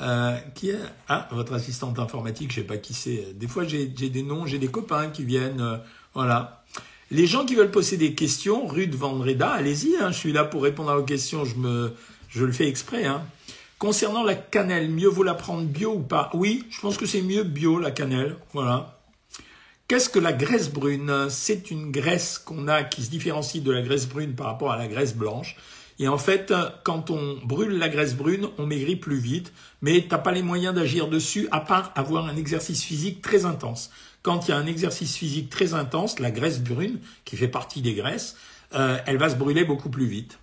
Euh, 0.00 0.36
qui 0.54 0.70
est 0.70 0.78
Ah, 1.08 1.28
votre 1.30 1.52
assistante 1.52 1.98
informatique, 1.98 2.50
je 2.50 2.56
sais 2.56 2.66
pas 2.66 2.76
qui 2.76 2.94
c'est. 2.94 3.32
Des 3.38 3.46
fois, 3.46 3.64
j'ai 3.64 3.86
des 3.86 4.22
noms, 4.22 4.46
j'ai 4.46 4.58
des 4.58 4.68
copains 4.68 5.08
qui 5.08 5.24
viennent. 5.24 5.60
Euh, 5.60 5.76
voilà. 6.14 6.64
Les 7.10 7.26
gens 7.26 7.44
qui 7.44 7.54
veulent 7.54 7.70
poser 7.70 7.96
des 7.96 8.14
questions, 8.14 8.66
Rude 8.66 8.94
Vendreda, 8.94 9.50
allez-y. 9.50 9.96
Hein, 10.00 10.10
je 10.10 10.18
suis 10.18 10.32
là 10.32 10.44
pour 10.44 10.62
répondre 10.62 10.90
à 10.90 10.96
vos 10.96 11.04
questions. 11.04 11.44
Je 11.44 11.56
me, 11.56 11.92
je 12.28 12.44
le 12.44 12.52
fais 12.52 12.66
exprès. 12.66 13.04
Hein. 13.04 13.22
Concernant 13.78 14.24
la 14.24 14.34
cannelle, 14.34 14.90
mieux 14.90 15.08
vaut 15.08 15.22
la 15.22 15.34
prendre 15.34 15.64
bio 15.64 15.94
ou 15.94 16.00
pas? 16.00 16.30
Oui, 16.34 16.64
je 16.70 16.80
pense 16.80 16.96
que 16.96 17.06
c'est 17.06 17.22
mieux 17.22 17.44
bio 17.44 17.78
la 17.78 17.90
cannelle. 17.90 18.36
Voilà. 18.52 18.98
Qu'est-ce 19.86 20.08
que 20.08 20.18
la 20.18 20.32
graisse 20.32 20.70
brune? 20.70 21.28
C'est 21.28 21.70
une 21.70 21.92
graisse 21.92 22.38
qu'on 22.38 22.66
a 22.66 22.82
qui 22.82 23.04
se 23.04 23.10
différencie 23.10 23.62
de 23.62 23.70
la 23.70 23.82
graisse 23.82 24.08
brune 24.08 24.34
par 24.34 24.46
rapport 24.46 24.72
à 24.72 24.78
la 24.78 24.88
graisse 24.88 25.14
blanche. 25.14 25.56
Et 25.98 26.08
en 26.08 26.18
fait, 26.18 26.52
quand 26.82 27.10
on 27.10 27.38
brûle 27.44 27.78
la 27.78 27.88
graisse 27.88 28.16
brune, 28.16 28.48
on 28.58 28.66
maigrit 28.66 28.96
plus 28.96 29.18
vite, 29.18 29.52
mais 29.80 30.02
tu 30.02 30.08
n'as 30.08 30.18
pas 30.18 30.32
les 30.32 30.42
moyens 30.42 30.74
d'agir 30.74 31.08
dessus 31.08 31.48
à 31.52 31.60
part 31.60 31.92
avoir 31.94 32.26
un 32.26 32.36
exercice 32.36 32.82
physique 32.82 33.22
très 33.22 33.44
intense. 33.44 33.90
Quand 34.22 34.48
il 34.48 34.50
y 34.50 34.54
a 34.54 34.56
un 34.56 34.66
exercice 34.66 35.16
physique 35.16 35.50
très 35.50 35.74
intense, 35.74 36.18
la 36.18 36.30
graisse 36.30 36.60
brune, 36.60 36.98
qui 37.24 37.36
fait 37.36 37.48
partie 37.48 37.82
des 37.82 37.94
graisses, 37.94 38.36
euh, 38.74 38.98
elle 39.06 39.18
va 39.18 39.28
se 39.28 39.36
brûler 39.36 39.64
beaucoup 39.64 39.90
plus 39.90 40.06
vite. 40.06 40.38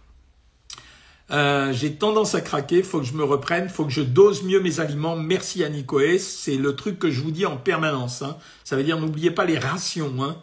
Euh, 1.32 1.72
j'ai 1.72 1.96
tendance 1.96 2.36
à 2.36 2.42
craquer, 2.42 2.84
faut 2.84 3.00
que 3.00 3.06
je 3.06 3.14
me 3.14 3.24
reprenne, 3.24 3.70
faut 3.70 3.86
que 3.86 3.92
je 3.92 4.02
dose 4.02 4.44
mieux 4.44 4.60
mes 4.60 4.82
aliments. 4.82 5.16
Merci 5.16 5.64
à 5.64 5.70
Nicoé, 5.70 6.20
c'est 6.20 6.58
le 6.58 6.76
truc 6.76 7.00
que 7.00 7.10
je 7.10 7.22
vous 7.22 7.32
dis 7.32 7.46
en 7.46 7.58
permanence. 7.58 8.22
Hein. 8.22 8.38
Ça 8.64 8.76
veut 8.76 8.84
dire 8.84 9.00
n'oubliez 9.00 9.32
pas 9.32 9.46
les 9.46 9.58
rations. 9.58 10.14
Hein. 10.22 10.36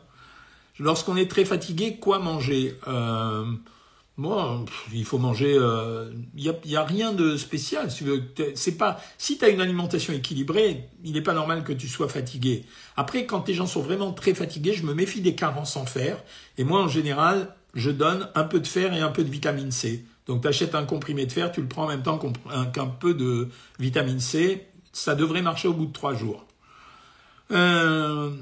Lorsqu'on 0.78 1.16
est 1.16 1.30
très 1.30 1.44
fatigué, 1.44 1.98
quoi 2.00 2.18
manger 2.18 2.74
euh, 2.88 3.44
Moi, 4.18 4.64
il 4.92 5.04
faut 5.04 5.18
manger. 5.18 5.52
Il 5.52 5.58
euh, 5.62 6.10
n'y 6.34 6.48
a, 6.48 6.80
a, 6.80 6.84
rien 6.84 7.12
de 7.12 7.36
spécial. 7.36 7.88
C'est 8.56 8.76
pas. 8.76 9.00
Si 9.16 9.38
tu 9.38 9.44
as 9.44 9.48
une 9.48 9.60
alimentation 9.60 10.12
équilibrée, 10.12 10.88
il 11.04 11.12
n'est 11.12 11.22
pas 11.22 11.34
normal 11.34 11.62
que 11.62 11.72
tu 11.72 11.86
sois 11.86 12.08
fatigué. 12.08 12.64
Après, 12.96 13.26
quand 13.26 13.46
les 13.46 13.54
gens 13.54 13.66
sont 13.66 13.80
vraiment 13.80 14.12
très 14.12 14.34
fatigués, 14.34 14.72
je 14.72 14.84
me 14.84 14.92
méfie 14.92 15.20
des 15.20 15.36
carences 15.36 15.76
en 15.76 15.86
fer. 15.86 16.22
Et 16.58 16.64
moi, 16.64 16.82
en 16.82 16.88
général, 16.88 17.54
je 17.74 17.92
donne 17.92 18.28
un 18.34 18.42
peu 18.42 18.58
de 18.58 18.66
fer 18.66 18.92
et 18.92 19.00
un 19.00 19.10
peu 19.10 19.22
de 19.22 19.30
vitamine 19.30 19.70
C. 19.70 20.04
Donc 20.26 20.42
tu 20.42 20.48
achètes 20.48 20.74
un 20.74 20.84
comprimé 20.84 21.24
de 21.24 21.32
fer, 21.32 21.52
tu 21.52 21.62
le 21.62 21.68
prends 21.68 21.84
en 21.84 21.88
même 21.88 22.02
temps 22.02 22.18
qu'un 22.72 22.86
peu 22.86 23.14
de 23.14 23.48
vitamine 23.78 24.20
C. 24.20 24.66
Ça 24.92 25.14
devrait 25.14 25.42
marcher 25.42 25.68
au 25.68 25.74
bout 25.74 25.86
de 25.86 25.92
trois 25.92 26.14
jours. 26.14 26.44
Euh, 27.52 28.32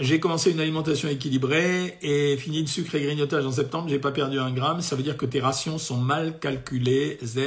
j'ai 0.00 0.18
commencé 0.18 0.50
une 0.50 0.58
alimentation 0.58 1.08
équilibrée 1.08 1.98
et 2.02 2.36
fini 2.36 2.60
le 2.60 2.66
sucre 2.66 2.96
et 2.96 3.02
grignotage 3.02 3.46
en 3.46 3.52
septembre. 3.52 3.88
J'ai 3.88 4.00
pas 4.00 4.10
perdu 4.10 4.40
un 4.40 4.50
gramme. 4.50 4.80
Ça 4.80 4.96
veut 4.96 5.04
dire 5.04 5.16
que 5.16 5.26
tes 5.26 5.40
rations 5.40 5.78
sont 5.78 5.96
mal 5.96 6.40
calculées. 6.40 7.18
Z, 7.22 7.38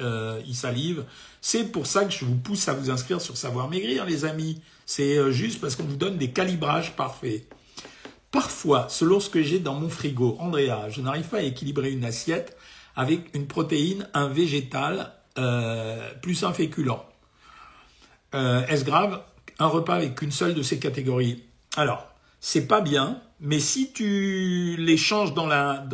euh, 0.00 0.40
salive. 0.52 1.04
C'est 1.40 1.70
pour 1.70 1.86
ça 1.86 2.04
que 2.04 2.10
je 2.10 2.24
vous 2.24 2.34
pousse 2.34 2.66
à 2.68 2.74
vous 2.74 2.90
inscrire 2.90 3.20
sur 3.20 3.36
Savoir 3.36 3.68
Maigrir, 3.68 4.04
les 4.04 4.24
amis. 4.24 4.60
C'est 4.84 5.16
euh, 5.16 5.30
juste 5.30 5.60
parce 5.60 5.76
qu'on 5.76 5.84
vous 5.84 5.96
donne 5.96 6.16
des 6.16 6.30
calibrages 6.30 6.96
parfaits. 6.96 7.46
Parfois, 8.32 8.88
selon 8.88 9.20
ce 9.20 9.30
que 9.30 9.42
j'ai 9.42 9.60
dans 9.60 9.74
mon 9.74 9.88
frigo, 9.88 10.36
Andrea, 10.40 10.90
je 10.90 11.00
n'arrive 11.00 11.26
pas 11.28 11.38
à 11.38 11.42
équilibrer 11.42 11.92
une 11.92 12.04
assiette 12.04 12.56
avec 12.96 13.34
une 13.34 13.46
protéine, 13.46 14.08
un 14.12 14.28
végétal, 14.28 15.12
euh, 15.38 16.10
plus 16.20 16.42
un 16.42 16.52
féculent. 16.52 17.04
Euh, 18.34 18.66
est-ce 18.66 18.84
grave? 18.84 19.22
Un 19.58 19.68
repas 19.68 19.94
avec 19.94 20.20
une 20.20 20.32
seule 20.32 20.54
de 20.54 20.62
ces 20.62 20.78
catégories 20.78 21.45
Alors, 21.76 22.08
c'est 22.40 22.66
pas 22.66 22.80
bien, 22.80 23.20
mais 23.38 23.60
si 23.60 23.92
tu 23.92 24.76
les 24.78 24.96
changes 24.96 25.34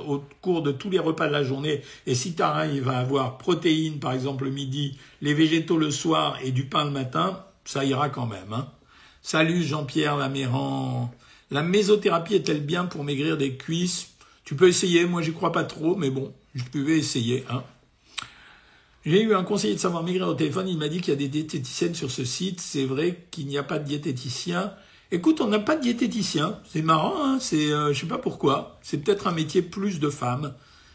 au 0.07 0.25
cours 0.41 0.63
de 0.63 0.71
tous 0.71 0.91
les 0.91 1.01
repas 1.01 1.27
de 1.27 1.33
la 1.33 1.43
journée, 1.43 1.83
et 2.07 2.15
si 2.15 2.35
tu 2.35 2.43
arrives 2.43 2.89
à 2.89 2.99
avoir 2.99 3.37
protéines, 3.37 3.99
par 3.99 4.13
exemple 4.13 4.45
le 4.45 4.51
midi, 4.51 4.97
les 5.21 5.35
végétaux 5.35 5.77
le 5.77 5.91
soir 5.91 6.39
et 6.43 6.53
du 6.53 6.67
pain 6.67 6.85
le 6.85 6.93
matin, 6.93 7.45
ça 7.65 7.85
ira 7.85 8.11
quand 8.11 8.27
même. 8.27 8.53
Hein. 8.53 8.69
Salut 9.23 9.65
Jean-Pierre 9.65 10.17
Laméran. 10.17 11.13
La 11.51 11.63
mésothérapie 11.63 12.37
est-elle 12.37 12.65
bien 12.65 12.85
pour 12.85 13.03
maigrir 13.03 13.37
des 13.37 13.57
cuisses? 13.57 14.11
Tu 14.45 14.55
peux 14.55 14.69
essayer, 14.69 15.05
moi 15.05 15.21
j'y 15.21 15.33
crois 15.33 15.53
pas 15.53 15.65
trop, 15.65 15.97
mais 15.97 16.11
bon, 16.11 16.33
je 16.55 16.63
pouvais 16.63 16.99
essayer. 16.99 17.45
Hein. 17.51 17.65
J'ai 19.05 19.21
eu 19.21 19.35
un 19.35 19.43
conseiller 19.43 19.75
de 19.75 19.81
savoir 19.81 20.05
maigrir 20.05 20.29
au 20.29 20.35
téléphone, 20.35 20.69
il 20.69 20.79
m'a 20.79 20.89
dit 20.89 21.01
qu'il 21.01 21.13
y 21.13 21.17
a 21.17 21.19
des 21.19 21.29
diététiciennes 21.29 21.97
sur 21.97 22.13
ce 22.13 22.25
site. 22.25 22.61
C'est 22.61 22.85
vrai 22.85 23.27
qu'il 23.33 23.49
n'y 23.49 23.59
a 23.59 23.65
pas 23.65 23.81
de 23.81 23.85
diététicien. 23.85 24.73
Écoute, 25.15 25.43
on 25.43 25.47
n'a 25.47 25.59
pas 25.59 25.77
de 25.77 25.83
diététicien. 25.83 26.59
C'est 26.65 26.81
marrant, 26.81 27.13
hein 27.23 27.39
c'est, 27.39 27.71
euh, 27.71 27.93
je 27.93 28.01
sais 28.01 28.07
pas 28.07 28.17
pourquoi. 28.17 28.79
C'est 28.81 28.97
peut-être 28.97 29.27
un 29.27 29.33
métier 29.33 29.61
plus 29.61 30.01
de 30.01 30.09
femmes. 30.09 30.55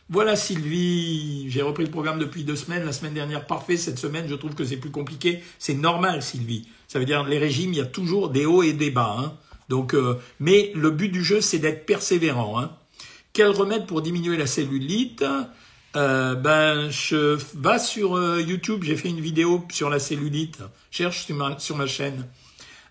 Voilà 0.10 0.36
Sylvie, 0.36 1.46
j'ai 1.52 1.62
repris 1.62 1.84
le 1.84 1.92
programme 1.92 2.18
depuis 2.18 2.44
deux 2.44 2.56
semaines, 2.56 2.84
la 2.84 2.94
semaine 2.94 3.14
dernière 3.14 3.46
parfait, 3.46 3.78
cette 3.78 4.00
semaine 4.00 4.26
je 4.28 4.34
trouve 4.34 4.56
que 4.56 4.66
c'est 4.66 4.78
plus 4.78 4.90
compliqué. 4.90 5.44
C'est 5.60 5.76
normal 5.76 6.24
Sylvie. 6.24 6.68
Ça 6.88 6.98
veut 6.98 7.06
dire 7.06 7.26
les 7.26 7.38
régimes, 7.38 7.74
il 7.74 7.78
y 7.78 7.82
a 7.82 7.86
toujours 7.86 8.30
des 8.30 8.48
hauts 8.48 8.64
et 8.64 8.74
des 8.74 8.90
bas. 8.90 9.16
Hein. 9.20 9.34
Donc, 9.70 9.94
euh, 9.94 10.18
mais 10.40 10.72
le 10.74 10.90
but 10.90 11.10
du 11.10 11.24
jeu 11.24 11.40
c'est 11.40 11.60
d'être 11.60 11.86
persévérant. 11.86 12.60
Hein. 12.60 12.72
Quel 13.34 13.50
remède 13.50 13.86
pour 13.86 14.02
diminuer 14.02 14.36
la 14.36 14.48
cellulite? 14.48 15.24
Euh, 15.96 16.34
ben, 16.34 16.90
je 16.90 17.38
va 17.54 17.78
sur 17.78 18.40
YouTube, 18.40 18.84
j'ai 18.84 18.96
fait 18.96 19.10
une 19.10 19.22
vidéo 19.22 19.64
sur 19.72 19.92
la 19.92 20.00
cellulite. 20.00 20.58
Cherche 20.90 21.28
sur 21.28 21.36
ma, 21.36 21.60
sur 21.60 21.76
ma 21.76 21.86
chaîne. 21.86 22.26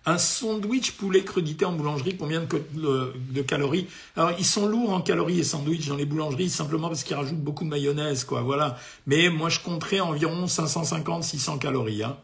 Un 0.08 0.18
sandwich 0.18 0.92
poulet 0.92 1.25
crudité 1.25 1.64
en 1.64 1.72
boulangerie, 1.72 2.16
combien 2.16 2.40
de, 2.40 3.42
calories 3.42 3.88
Alors, 4.16 4.30
ils 4.38 4.44
sont 4.44 4.68
lourds 4.68 4.92
en 4.92 5.00
calories 5.00 5.40
et 5.40 5.44
sandwich 5.44 5.88
dans 5.88 5.96
les 5.96 6.06
boulangeries, 6.06 6.48
simplement 6.48 6.86
parce 6.86 7.02
qu'ils 7.02 7.16
rajoutent 7.16 7.42
beaucoup 7.42 7.64
de 7.64 7.70
mayonnaise, 7.70 8.22
quoi, 8.22 8.42
voilà. 8.42 8.78
Mais 9.08 9.30
moi, 9.30 9.48
je 9.48 9.58
compterais 9.58 9.98
environ 9.98 10.46
550-600 10.46 11.58
calories. 11.58 12.04
Hein. 12.04 12.16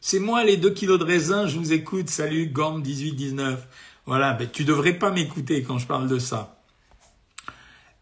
C'est 0.00 0.18
moi 0.18 0.44
les 0.44 0.56
2 0.56 0.70
kilos 0.70 0.98
de 0.98 1.04
raisin, 1.04 1.46
je 1.46 1.58
vous 1.58 1.74
écoute. 1.74 2.08
Salut, 2.08 2.46
Gorm 2.46 2.80
1819. 2.80 3.68
Voilà, 4.06 4.32
ben, 4.32 4.48
tu 4.50 4.64
devrais 4.64 4.94
pas 4.94 5.10
m'écouter 5.10 5.62
quand 5.62 5.76
je 5.76 5.86
parle 5.86 6.08
de 6.08 6.18
ça. 6.18 6.56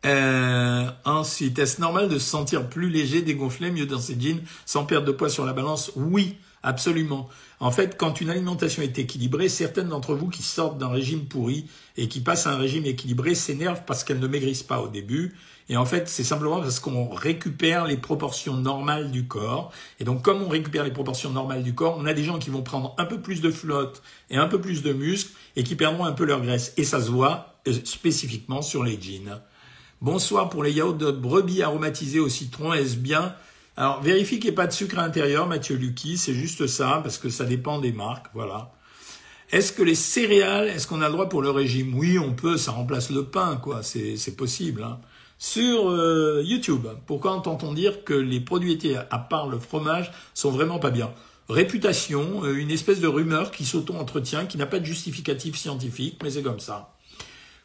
Euh, 0.06 0.88
ensuite, 1.04 1.58
est-ce 1.58 1.80
normal 1.80 2.08
de 2.08 2.20
se 2.20 2.30
sentir 2.30 2.68
plus 2.68 2.88
léger, 2.88 3.22
dégonflé, 3.22 3.72
mieux 3.72 3.87
dans 3.87 3.98
ses 3.98 4.18
jeans, 4.18 4.42
sans 4.64 4.84
perdre 4.84 5.08
de 5.08 5.12
poids 5.12 5.28
sur 5.28 5.44
la 5.44 5.52
balance? 5.52 5.90
Oui, 5.96 6.37
absolument. 6.62 7.28
En 7.60 7.70
fait, 7.70 7.96
quand 7.96 8.20
une 8.20 8.30
alimentation 8.30 8.82
est 8.82 8.98
équilibrée, 8.98 9.48
certaines 9.48 9.88
d'entre 9.88 10.14
vous 10.14 10.28
qui 10.28 10.42
sortent 10.42 10.78
d'un 10.78 10.88
régime 10.88 11.26
pourri 11.26 11.66
et 11.96 12.08
qui 12.08 12.20
passent 12.20 12.46
à 12.46 12.52
un 12.52 12.58
régime 12.58 12.86
équilibré 12.86 13.34
s'énervent 13.34 13.82
parce 13.86 14.04
qu'elles 14.04 14.20
ne 14.20 14.26
maigrissent 14.28 14.62
pas 14.62 14.80
au 14.80 14.88
début. 14.88 15.34
Et 15.70 15.76
en 15.76 15.84
fait, 15.84 16.08
c'est 16.08 16.24
simplement 16.24 16.60
parce 16.60 16.80
qu'on 16.80 17.10
récupère 17.10 17.84
les 17.84 17.98
proportions 17.98 18.56
normales 18.56 19.10
du 19.10 19.26
corps. 19.26 19.70
Et 20.00 20.04
donc, 20.04 20.22
comme 20.22 20.42
on 20.42 20.48
récupère 20.48 20.84
les 20.84 20.92
proportions 20.92 21.30
normales 21.30 21.62
du 21.62 21.74
corps, 21.74 21.96
on 21.98 22.06
a 22.06 22.14
des 22.14 22.24
gens 22.24 22.38
qui 22.38 22.48
vont 22.50 22.62
prendre 22.62 22.94
un 22.96 23.04
peu 23.04 23.20
plus 23.20 23.40
de 23.40 23.50
flotte 23.50 24.02
et 24.30 24.36
un 24.36 24.46
peu 24.46 24.60
plus 24.60 24.82
de 24.82 24.92
muscles 24.92 25.32
et 25.56 25.64
qui 25.64 25.74
perdront 25.76 26.04
un 26.04 26.12
peu 26.12 26.24
leur 26.24 26.40
graisse. 26.40 26.72
Et 26.76 26.84
ça 26.84 27.02
se 27.02 27.10
voit 27.10 27.58
euh, 27.66 27.74
spécifiquement 27.84 28.62
sur 28.62 28.82
les 28.82 28.98
jeans. 29.00 29.40
Bonsoir 30.00 30.48
pour 30.48 30.62
les 30.62 30.72
yaourts 30.72 30.94
de 30.94 31.10
brebis 31.10 31.62
aromatisés 31.62 32.20
au 32.20 32.28
citron, 32.28 32.72
est-ce 32.72 32.96
bien 32.96 33.34
Alors, 33.78 34.02
vérifie 34.02 34.40
qu'il 34.40 34.50
n'y 34.50 34.54
ait 34.54 34.56
pas 34.56 34.66
de 34.66 34.73
sucre 34.73 34.99
à 34.99 35.02
l'intérieur, 35.02 35.47
Mathieu 35.47 35.76
Lucky, 35.76 36.18
c'est 36.18 36.35
juste 36.35 36.66
ça, 36.66 36.99
parce 37.00 37.16
que 37.16 37.28
ça 37.28 37.44
dépend 37.44 37.78
des 37.78 37.92
marques, 37.92 38.26
voilà. 38.35 38.73
Est-ce 39.52 39.73
que 39.73 39.85
les 39.85 39.94
céréales, 39.94 40.66
est-ce 40.66 40.88
qu'on 40.88 41.00
a 41.00 41.06
le 41.06 41.12
droit 41.12 41.28
pour 41.28 41.42
le 41.42 41.50
régime? 41.50 41.94
Oui, 41.94 42.18
on 42.18 42.32
peut, 42.32 42.56
ça 42.56 42.73
remplace 42.73 43.11
le 43.11 43.26
pain, 43.26 43.54
quoi, 43.54 43.85
c'est 43.85 44.37
possible. 44.37 44.82
Hein. 44.82 44.99
Sur 45.38 45.90
euh, 45.90 46.42
YouTube, 46.44 46.88
pourquoi 47.06 47.30
entend-on 47.30 47.73
dire 47.73 48.02
que 48.02 48.14
les 48.14 48.40
produits 48.40 48.97
à 49.12 49.18
part 49.20 49.47
le 49.47 49.61
fromage, 49.61 50.11
sont 50.35 50.50
vraiment 50.50 50.80
pas 50.80 50.90
bien? 50.90 51.12
Réputation, 51.49 52.42
euh, 52.42 52.56
une 52.56 52.73
espèce 52.73 52.99
de 52.99 53.06
rumeur 53.06 53.52
qui 53.52 53.64
s'auto-entretient, 53.64 54.47
qui 54.47 54.58
n'a 54.58 54.66
pas 54.66 54.80
de 54.80 54.87
justificatif 54.87 55.56
scientifique, 55.56 56.18
mais 56.25 56.30
c'est 56.30 56.42
comme 56.42 56.58
ça. 56.58 56.97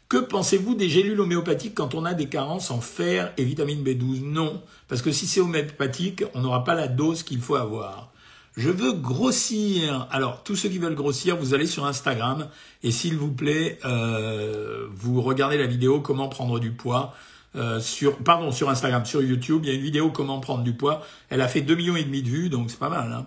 Que 0.09 0.17
pensez-vous 0.17 0.75
des 0.75 0.89
gélules 0.89 1.19
homéopathiques 1.19 1.75
quand 1.75 1.95
on 1.95 2.05
a 2.05 2.13
des 2.13 2.27
carences 2.27 2.71
en 2.71 2.81
fer 2.81 3.33
et 3.37 3.43
vitamine 3.43 3.83
B12? 3.83 4.23
Non, 4.23 4.61
parce 4.87 5.01
que 5.01 5.11
si 5.11 5.25
c'est 5.25 5.39
homéopathique, 5.39 6.23
on 6.33 6.41
n'aura 6.41 6.63
pas 6.63 6.75
la 6.75 6.87
dose 6.87 7.23
qu'il 7.23 7.41
faut 7.41 7.55
avoir. 7.55 8.11
Je 8.55 8.69
veux 8.69 8.93
grossir. 8.93 10.07
Alors, 10.11 10.43
tous 10.43 10.55
ceux 10.55 10.69
qui 10.69 10.77
veulent 10.77 10.93
grossir, 10.93 11.37
vous 11.37 11.55
allez 11.55 11.65
sur 11.65 11.85
Instagram 11.85 12.47
et 12.83 12.91
s'il 12.91 13.17
vous 13.17 13.31
plaît, 13.31 13.79
euh, 13.85 14.87
vous 14.93 15.21
regardez 15.21 15.57
la 15.57 15.65
vidéo 15.65 16.01
comment 16.01 16.29
prendre 16.29 16.59
du 16.59 16.71
poids. 16.71 17.15
Euh, 17.55 17.79
sur, 17.79 18.17
pardon, 18.17 18.51
sur 18.51 18.69
Instagram, 18.69 19.05
sur 19.05 19.21
YouTube, 19.21 19.61
il 19.63 19.69
y 19.69 19.71
a 19.71 19.75
une 19.75 19.83
vidéo 19.83 20.09
comment 20.11 20.39
prendre 20.39 20.63
du 20.63 20.73
poids. 20.73 21.01
Elle 21.29 21.41
a 21.41 21.47
fait 21.47 21.61
2 21.61 21.73
millions 21.75 21.95
et 21.95 22.03
demi 22.03 22.21
de 22.21 22.29
vues, 22.29 22.49
donc 22.49 22.69
c'est 22.69 22.79
pas 22.79 22.89
mal. 22.89 23.11
Hein 23.11 23.25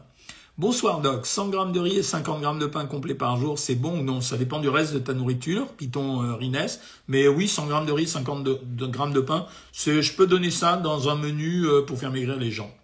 Bonsoir 0.58 1.02
Doc, 1.02 1.26
100 1.26 1.50
grammes 1.50 1.72
de 1.72 1.80
riz 1.80 1.98
et 1.98 2.02
50 2.02 2.40
grammes 2.40 2.58
de 2.58 2.64
pain 2.64 2.86
complet 2.86 3.12
par 3.12 3.36
jour, 3.36 3.58
c'est 3.58 3.74
bon 3.74 4.00
ou 4.00 4.02
non? 4.02 4.22
Ça 4.22 4.38
dépend 4.38 4.58
du 4.58 4.70
reste 4.70 4.94
de 4.94 4.98
ta 4.98 5.12
nourriture, 5.12 5.68
Python 5.68 6.22
euh, 6.22 6.34
Rines. 6.34 6.66
Mais 7.08 7.28
oui, 7.28 7.46
100 7.46 7.66
grammes 7.66 7.84
de 7.84 7.92
riz, 7.92 8.06
50 8.06 8.42
de, 8.42 8.86
grammes 8.86 9.12
de 9.12 9.20
pain, 9.20 9.46
je 9.74 10.12
peux 10.14 10.26
donner 10.26 10.50
ça 10.50 10.78
dans 10.78 11.10
un 11.10 11.14
menu 11.14 11.66
euh, 11.66 11.82
pour 11.82 11.98
faire 11.98 12.10
maigrir 12.10 12.38
les 12.38 12.50
gens. 12.50 12.74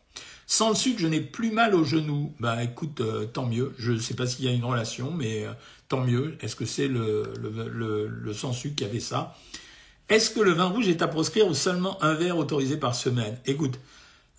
Sans 0.47 0.75
sucre, 0.75 0.99
je 1.01 1.07
n'ai 1.07 1.23
plus 1.23 1.51
mal 1.51 1.75
aux 1.75 1.83
genoux. 1.83 2.35
Bah 2.41 2.63
écoute, 2.63 3.01
euh, 3.01 3.25
tant 3.25 3.47
mieux. 3.47 3.73
Je 3.79 3.93
ne 3.93 3.99
sais 3.99 4.13
pas 4.13 4.27
s'il 4.27 4.45
y 4.45 4.49
a 4.49 4.53
une 4.53 4.67
relation, 4.67 5.11
mais 5.11 5.47
tant 5.89 6.05
mieux. 6.05 6.37
Est-ce 6.43 6.57
que 6.57 6.67
c'est 6.67 6.89
le, 6.89 7.33
le, 7.41 8.07
le 8.07 8.35
sans 8.35 8.53
sucre 8.53 8.77
qui 8.77 8.85
avait 8.85 9.01
ça? 9.01 9.35
Est-ce 10.11 10.29
que 10.29 10.41
le 10.41 10.51
vin 10.51 10.67
rouge 10.67 10.89
est 10.89 11.01
à 11.01 11.09
proscrire 11.09 11.47
ou 11.47 11.55
seulement 11.55 11.97
un 12.05 12.13
verre 12.13 12.37
autorisé 12.37 12.77
par 12.77 12.95
semaine? 12.95 13.39
Écoute, 13.47 13.79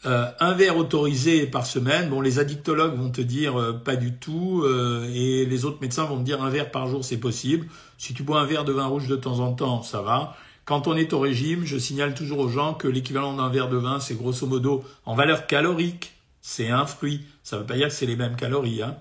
euh, 0.05 0.25
un 0.41 0.53
verre 0.53 0.75
autorisé 0.75 1.47
par 1.47 1.65
semaine, 1.65 2.09
bon, 2.09 2.19
les 2.19 2.37
addictologues 2.37 2.97
vont 2.97 3.09
te 3.09 3.21
dire 3.21 3.57
euh, 3.57 3.71
pas 3.71 3.95
du 3.95 4.13
tout, 4.13 4.61
euh, 4.65 5.09
et 5.13 5.45
les 5.45 5.65
autres 5.65 5.77
médecins 5.81 6.03
vont 6.03 6.17
te 6.17 6.23
dire 6.23 6.43
un 6.43 6.49
verre 6.49 6.71
par 6.71 6.87
jour, 6.87 7.05
c'est 7.05 7.17
possible. 7.17 7.67
Si 7.97 8.13
tu 8.13 8.23
bois 8.23 8.41
un 8.41 8.45
verre 8.45 8.65
de 8.65 8.73
vin 8.73 8.85
rouge 8.85 9.07
de 9.07 9.15
temps 9.15 9.39
en 9.39 9.53
temps, 9.53 9.81
ça 9.81 10.01
va. 10.01 10.35
Quand 10.65 10.87
on 10.87 10.95
est 10.95 11.13
au 11.13 11.19
régime, 11.19 11.65
je 11.65 11.77
signale 11.77 12.15
toujours 12.15 12.39
aux 12.39 12.49
gens 12.49 12.73
que 12.73 12.87
l'équivalent 12.87 13.35
d'un 13.35 13.49
verre 13.49 13.69
de 13.69 13.77
vin, 13.77 14.01
c'est 14.01 14.15
grosso 14.15 14.45
modo 14.45 14.83
en 15.05 15.15
valeur 15.15 15.47
calorique, 15.47 16.13
c'est 16.41 16.69
un 16.69 16.85
fruit. 16.85 17.25
Ça 17.43 17.55
ne 17.55 17.61
veut 17.61 17.67
pas 17.67 17.75
dire 17.75 17.87
que 17.87 17.93
c'est 17.93 18.05
les 18.05 18.17
mêmes 18.17 18.35
calories. 18.35 18.81
Hein. 18.81 18.97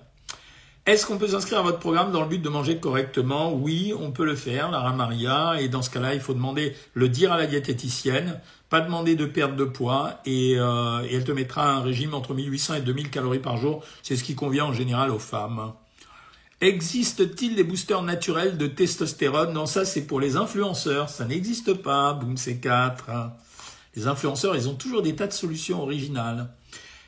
Est-ce 0.85 1.05
qu'on 1.05 1.17
peut 1.17 1.29
s'inscrire 1.29 1.59
à 1.59 1.61
votre 1.61 1.79
programme 1.79 2.11
dans 2.11 2.21
le 2.21 2.27
but 2.27 2.41
de 2.41 2.49
manger 2.49 2.77
correctement? 2.77 3.53
Oui, 3.53 3.93
on 3.97 4.11
peut 4.11 4.25
le 4.25 4.35
faire, 4.35 4.69
Lara 4.69 4.91
Maria. 4.91 5.55
Et 5.61 5.69
dans 5.69 5.81
ce 5.81 5.89
cas-là, 5.89 6.13
il 6.13 6.19
faut 6.19 6.33
demander, 6.33 6.75
le 6.93 7.07
dire 7.07 7.31
à 7.31 7.37
la 7.37 7.45
diététicienne, 7.45 8.41
pas 8.69 8.81
demander 8.81 9.15
de 9.15 9.25
perte 9.25 9.55
de 9.55 9.63
poids, 9.63 10.19
et, 10.25 10.55
euh, 10.57 11.07
elle 11.09 11.23
te 11.23 11.31
mettra 11.31 11.71
un 11.71 11.81
régime 11.81 12.13
entre 12.13 12.33
1800 12.33 12.73
et 12.73 12.81
2000 12.81 13.09
calories 13.11 13.39
par 13.39 13.55
jour. 13.55 13.81
C'est 14.01 14.17
ce 14.17 14.25
qui 14.25 14.35
convient 14.35 14.65
en 14.65 14.73
général 14.73 15.09
aux 15.11 15.19
femmes. 15.19 15.71
Existe-t-il 16.59 17.55
des 17.55 17.63
boosters 17.63 18.01
naturels 18.01 18.57
de 18.57 18.67
testostérone? 18.67 19.53
Non, 19.53 19.65
ça 19.65 19.85
c'est 19.85 20.05
pour 20.05 20.19
les 20.19 20.35
influenceurs. 20.35 21.07
Ça 21.07 21.23
n'existe 21.23 21.75
pas. 21.75 22.11
Boom, 22.11 22.35
c'est 22.35 22.57
4. 22.57 23.05
Les 23.95 24.07
influenceurs, 24.07 24.53
ils 24.57 24.67
ont 24.67 24.75
toujours 24.75 25.01
des 25.01 25.15
tas 25.15 25.27
de 25.27 25.33
solutions 25.33 25.81
originales. 25.81 26.49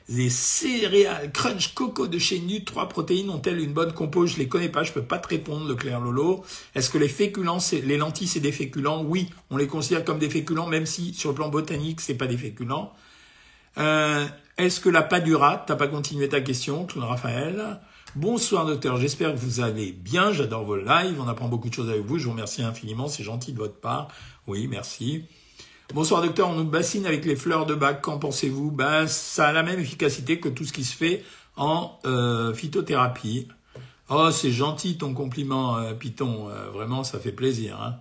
Les 0.07 0.29
céréales 0.29 1.31
crunch 1.31 1.73
coco 1.73 2.05
de 2.05 2.19
chez 2.19 2.39
Nu, 2.39 2.63
trois 2.63 2.87
protéines 2.87 3.31
ont-elles 3.31 3.59
une 3.59 3.73
bonne 3.73 3.91
compo? 3.91 4.27
Je 4.27 4.37
les 4.37 4.47
connais 4.47 4.69
pas, 4.69 4.83
je 4.83 4.91
peux 4.91 5.01
pas 5.01 5.17
te 5.17 5.27
répondre, 5.27 5.67
Leclerc 5.67 5.99
Lolo. 5.99 6.43
Est-ce 6.75 6.91
que 6.91 6.99
les 6.99 7.07
féculents, 7.07 7.57
les 7.71 7.97
lentilles, 7.97 8.27
c'est 8.27 8.39
des 8.39 8.51
féculents? 8.51 9.03
Oui, 9.03 9.29
on 9.49 9.57
les 9.57 9.65
considère 9.65 10.05
comme 10.05 10.19
des 10.19 10.29
féculents, 10.29 10.67
même 10.67 10.85
si 10.85 11.13
sur 11.15 11.29
le 11.29 11.35
plan 11.35 11.49
botanique, 11.49 12.01
c'est 12.01 12.13
pas 12.13 12.27
des 12.27 12.37
féculents. 12.37 12.93
Euh, 13.79 14.25
Est-ce 14.57 14.79
que 14.79 14.89
la 14.89 15.01
padura 15.01 15.63
T'as 15.65 15.75
pas 15.75 15.87
continué 15.87 16.29
ta 16.29 16.39
question, 16.39 16.85
Claude 16.85 17.05
Raphaël? 17.05 17.79
Bonsoir 18.15 18.65
docteur, 18.67 18.97
j'espère 18.97 19.33
que 19.33 19.39
vous 19.39 19.59
allez 19.59 19.91
bien. 19.91 20.31
J'adore 20.31 20.65
vos 20.65 20.77
lives, 20.77 21.19
on 21.19 21.27
apprend 21.27 21.49
beaucoup 21.49 21.69
de 21.69 21.73
choses 21.73 21.89
avec 21.89 22.03
vous. 22.05 22.19
Je 22.19 22.25
vous 22.25 22.31
remercie 22.31 22.61
infiniment, 22.61 23.07
c'est 23.07 23.23
gentil 23.23 23.53
de 23.53 23.57
votre 23.57 23.79
part. 23.79 24.09
Oui, 24.45 24.67
merci. 24.67 25.25
Bonsoir 25.93 26.23
docteur, 26.23 26.49
on 26.49 26.55
nous 26.55 26.65
bassine 26.65 27.05
avec 27.05 27.25
les 27.25 27.35
fleurs 27.35 27.67
de 27.67 27.75
bac, 27.75 28.01
qu'en 28.01 28.17
pensez-vous? 28.17 28.71
Ben 28.71 29.05
ça 29.05 29.47
a 29.47 29.53
la 29.53 29.61
même 29.61 29.79
efficacité 29.79 30.39
que 30.39 30.49
tout 30.49 30.65
ce 30.65 30.73
qui 30.73 30.83
se 30.83 30.95
fait 30.95 31.23
en 31.57 31.99
euh, 32.05 32.53
phytothérapie. 32.53 33.47
Oh 34.09 34.29
c'est 34.31 34.51
gentil 34.51 34.97
ton 34.97 35.13
compliment 35.13 35.77
euh, 35.77 35.93
Python, 35.93 36.49
euh, 36.49 36.71
vraiment 36.71 37.03
ça 37.03 37.19
fait 37.19 37.31
plaisir. 37.31 37.79
Hein. 37.79 37.97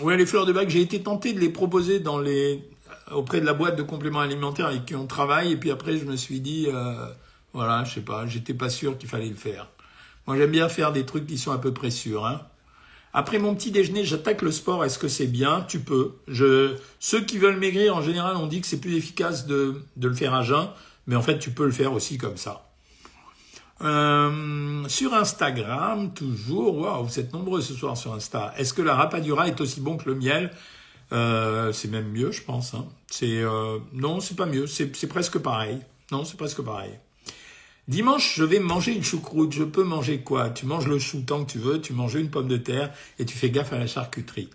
Ouais 0.00 0.16
les 0.16 0.26
fleurs 0.26 0.46
de 0.46 0.52
bac, 0.52 0.70
j'ai 0.70 0.80
été 0.80 1.02
tenté 1.02 1.32
de 1.32 1.40
les 1.40 1.50
proposer 1.50 1.98
dans 1.98 2.20
les 2.20 2.62
auprès 3.10 3.40
de 3.40 3.46
la 3.46 3.52
boîte 3.52 3.76
de 3.76 3.82
compléments 3.82 4.20
alimentaires 4.20 4.66
avec 4.66 4.86
qui 4.86 4.94
on 4.94 5.08
travaille 5.08 5.52
et 5.52 5.56
puis 5.56 5.72
après 5.72 5.98
je 5.98 6.04
me 6.04 6.14
suis 6.14 6.40
dit 6.40 6.68
voilà 7.52 7.84
je 7.84 7.94
sais 7.94 8.00
pas, 8.00 8.26
j'étais 8.26 8.54
pas 8.54 8.70
sûr 8.70 8.96
qu'il 8.96 9.08
fallait 9.08 9.28
le 9.28 9.34
faire. 9.34 9.66
Moi 10.26 10.36
j'aime 10.36 10.52
bien 10.52 10.68
faire 10.68 10.92
des 10.92 11.04
trucs 11.04 11.26
qui 11.26 11.36
sont 11.36 11.50
à 11.50 11.58
peu 11.58 11.74
près 11.74 11.90
sûrs. 11.90 12.26
Hein. 12.26 12.42
Après 13.12 13.38
mon 13.38 13.54
petit 13.54 13.70
déjeuner, 13.70 14.04
j'attaque 14.04 14.42
le 14.42 14.52
sport. 14.52 14.84
Est-ce 14.84 14.98
que 14.98 15.08
c'est 15.08 15.26
bien? 15.26 15.64
Tu 15.68 15.80
peux. 15.80 16.12
Je... 16.28 16.76
Ceux 17.00 17.24
qui 17.24 17.38
veulent 17.38 17.58
maigrir, 17.58 17.96
en 17.96 18.02
général, 18.02 18.36
on 18.36 18.46
dit 18.46 18.60
que 18.60 18.66
c'est 18.66 18.80
plus 18.80 18.94
efficace 18.96 19.46
de, 19.46 19.82
de, 19.96 20.08
le 20.08 20.14
faire 20.14 20.34
à 20.34 20.42
jeun, 20.42 20.68
mais 21.06 21.16
en 21.16 21.22
fait, 21.22 21.38
tu 21.38 21.50
peux 21.50 21.64
le 21.64 21.72
faire 21.72 21.92
aussi 21.92 22.18
comme 22.18 22.36
ça. 22.36 22.70
Euh, 23.82 24.86
sur 24.88 25.14
Instagram, 25.14 26.12
toujours, 26.12 26.76
waouh, 26.76 27.04
vous 27.04 27.18
êtes 27.18 27.32
nombreux 27.32 27.62
ce 27.62 27.74
soir 27.74 27.96
sur 27.96 28.12
Insta. 28.12 28.52
Est-ce 28.56 28.74
que 28.74 28.82
la 28.82 28.94
rapadura 28.94 29.48
est 29.48 29.60
aussi 29.60 29.80
bon 29.80 29.96
que 29.96 30.08
le 30.08 30.14
miel? 30.14 30.52
Euh, 31.12 31.72
C'est 31.72 31.88
même 31.88 32.10
mieux, 32.12 32.30
je 32.30 32.42
pense. 32.42 32.74
Hein. 32.74 32.86
C'est 33.08 33.42
euh, 33.42 33.78
non, 33.92 34.20
c'est 34.20 34.36
pas 34.36 34.46
mieux. 34.46 34.66
C'est 34.66 35.08
presque 35.08 35.38
pareil. 35.38 35.80
Non, 36.12 36.24
c'est 36.24 36.36
presque 36.36 36.62
pareil. 36.62 36.92
Dimanche, 37.90 38.34
je 38.36 38.44
vais 38.44 38.60
manger 38.60 38.92
une 38.92 39.02
choucroute. 39.02 39.52
Je 39.52 39.64
peux 39.64 39.82
manger 39.82 40.20
quoi? 40.20 40.50
Tu 40.50 40.64
manges 40.64 40.86
le 40.86 41.00
chou 41.00 41.24
tant 41.26 41.44
que 41.44 41.50
tu 41.50 41.58
veux, 41.58 41.80
tu 41.80 41.92
manges 41.92 42.14
une 42.14 42.30
pomme 42.30 42.46
de 42.46 42.56
terre 42.56 42.92
et 43.18 43.26
tu 43.26 43.36
fais 43.36 43.50
gaffe 43.50 43.72
à 43.72 43.78
la 43.78 43.88
charcuterie. 43.88 44.48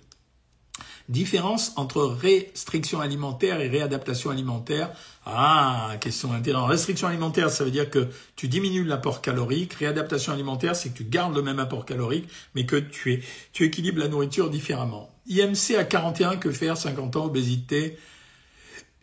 Différence 1.09 1.73
entre 1.75 2.05
restriction 2.05 3.01
alimentaire 3.01 3.59
et 3.59 3.67
réadaptation 3.67 4.29
alimentaire. 4.29 4.89
Ah, 5.25 5.97
question 5.99 6.31
intéressante. 6.31 6.69
Restriction 6.69 7.09
alimentaire, 7.09 7.49
ça 7.49 7.65
veut 7.65 7.71
dire 7.71 7.89
que 7.89 8.07
tu 8.37 8.47
diminues 8.47 8.85
l'apport 8.85 9.19
calorique. 9.21 9.73
Réadaptation 9.73 10.31
alimentaire, 10.31 10.73
c'est 10.73 10.91
que 10.91 10.97
tu 10.99 11.03
gardes 11.03 11.35
le 11.35 11.41
même 11.41 11.59
apport 11.59 11.83
calorique, 11.83 12.29
mais 12.55 12.65
que 12.65 12.77
tu, 12.77 13.11
es, 13.11 13.19
tu 13.51 13.65
équilibres 13.65 13.99
la 13.99 14.07
nourriture 14.07 14.49
différemment. 14.49 15.09
IMC 15.27 15.75
à 15.77 15.83
41, 15.83 16.37
que 16.37 16.51
faire 16.51 16.77
50 16.77 17.17
ans, 17.17 17.25
obésité, 17.25 17.97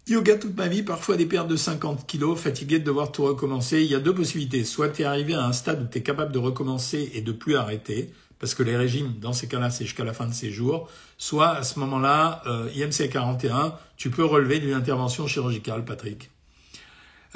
Yoga 0.08 0.36
toute 0.36 0.56
ma 0.56 0.66
vie, 0.66 0.82
parfois 0.82 1.16
des 1.16 1.26
pertes 1.26 1.46
de 1.46 1.54
50 1.54 2.06
kilos, 2.08 2.38
fatigué 2.38 2.80
de 2.80 2.84
devoir 2.84 3.12
tout 3.12 3.22
recommencer. 3.22 3.82
Il 3.82 3.90
y 3.90 3.94
a 3.94 4.00
deux 4.00 4.14
possibilités. 4.14 4.64
Soit 4.64 4.88
tu 4.88 5.02
es 5.02 5.04
arrivé 5.04 5.34
à 5.34 5.44
un 5.44 5.52
stade 5.52 5.82
où 5.82 5.86
tu 5.86 5.98
es 5.98 6.02
capable 6.02 6.32
de 6.32 6.38
recommencer 6.38 7.12
et 7.14 7.20
de 7.20 7.30
plus 7.30 7.54
arrêter, 7.54 8.12
parce 8.40 8.54
que 8.54 8.64
les 8.64 8.76
régimes, 8.76 9.14
dans 9.20 9.32
ces 9.32 9.46
cas-là, 9.46 9.70
c'est 9.70 9.84
jusqu'à 9.84 10.02
la 10.02 10.12
fin 10.12 10.26
de 10.26 10.34
ses 10.34 10.50
jours, 10.50 10.88
soit 11.18 11.50
à 11.50 11.62
ce 11.62 11.78
moment-là, 11.78 12.42
euh, 12.46 12.68
IMC 12.74 13.08
41, 13.10 13.74
tu 13.96 14.10
peux 14.10 14.24
relever 14.24 14.58
d'une 14.58 14.74
intervention 14.74 15.28
chirurgicale, 15.28 15.84
Patrick. 15.84 16.30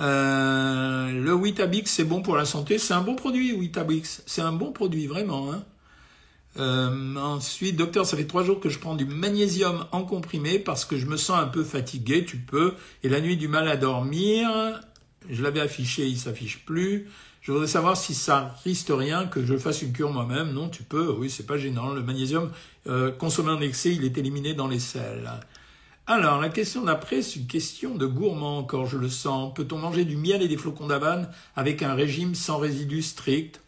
Euh, 0.01 1.13
le 1.13 1.33
Witabix, 1.35 1.89
c'est 1.89 2.05
bon 2.05 2.21
pour 2.21 2.37
la 2.37 2.45
santé. 2.45 2.79
C'est 2.79 2.95
un 2.95 3.01
bon 3.01 3.15
produit, 3.15 3.53
Witabix. 3.53 4.23
C'est 4.27 4.43
un 4.43 4.53
bon 4.53 4.73
produit, 4.73 5.07
vraiment. 5.07 5.53
Hein. 5.53 5.63
Euh, 6.59 7.17
ensuite, 7.17 7.77
docteur, 7.77 8.07
ça 8.07 8.17
fait 8.17 8.27
trois 8.27 8.45
jours 8.45 8.61
que 8.61 8.69
je 8.69 8.79
prends 8.79 8.95
du 8.95 9.05
magnésium 9.05 9.87
en 9.93 10.05
comprimé 10.05 10.59
parce 10.59 10.85
que 10.85 10.97
je 10.97 11.07
me 11.07 11.17
sens 11.17 11.39
un 11.39 11.47
peu 11.47 11.65
fatigué. 11.65 12.25
Tu 12.25 12.39
peux. 12.39 12.75
Et 13.03 13.09
la 13.09 13.21
nuit, 13.21 13.37
du 13.37 13.49
mal 13.49 13.69
à 13.69 13.77
dormir. 13.77 14.49
Je 15.29 15.43
l'avais 15.43 15.61
affiché, 15.61 16.07
il 16.07 16.19
s'affiche 16.19 16.65
plus. 16.65 17.09
Je 17.43 17.53
voudrais 17.53 17.67
savoir 17.69 17.97
si 17.97 18.15
ça 18.15 18.55
risque 18.65 18.89
rien 18.91 19.27
que 19.27 19.45
je 19.45 19.57
fasse 19.57 19.83
une 19.83 19.93
cure 19.93 20.13
moi-même. 20.13 20.53
Non, 20.53 20.69
tu 20.69 20.83
peux. 20.83 21.11
Oui, 21.11 21.31
c'est 21.31 21.47
pas 21.47 21.59
gênant. 21.59 21.93
Le 21.93 22.03
magnésium 22.03 22.51
euh, 22.87 23.11
consommé 23.13 23.51
en 23.51 23.61
excès, 23.61 23.95
il 23.95 24.05
est 24.05 24.19
éliminé 24.19 24.55
dans 24.55 24.69
les 24.69 24.81
selles. 24.81 25.31
Alors, 26.09 26.41
la 26.41 26.49
question 26.49 26.85
d'après, 26.85 27.21
c'est 27.21 27.41
une 27.41 27.49
question 27.49 27.97
de 27.97 28.07
gourmand 28.07 28.59
encore, 28.59 28.87
je 28.87 28.97
le 28.97 29.09
sens. 29.09 29.53
Peut-on 29.55 29.79
manger 29.79 30.05
du 30.05 30.17
miel 30.17 30.41
et 30.41 30.49
des 30.49 30.57
flocons 30.57 30.87
d'avane 30.87 31.29
avec 31.57 31.83
un 31.83 31.95
régime 31.95 32.37
sans 32.37 32.59
résidus 32.59 33.03
strict? 33.03 33.61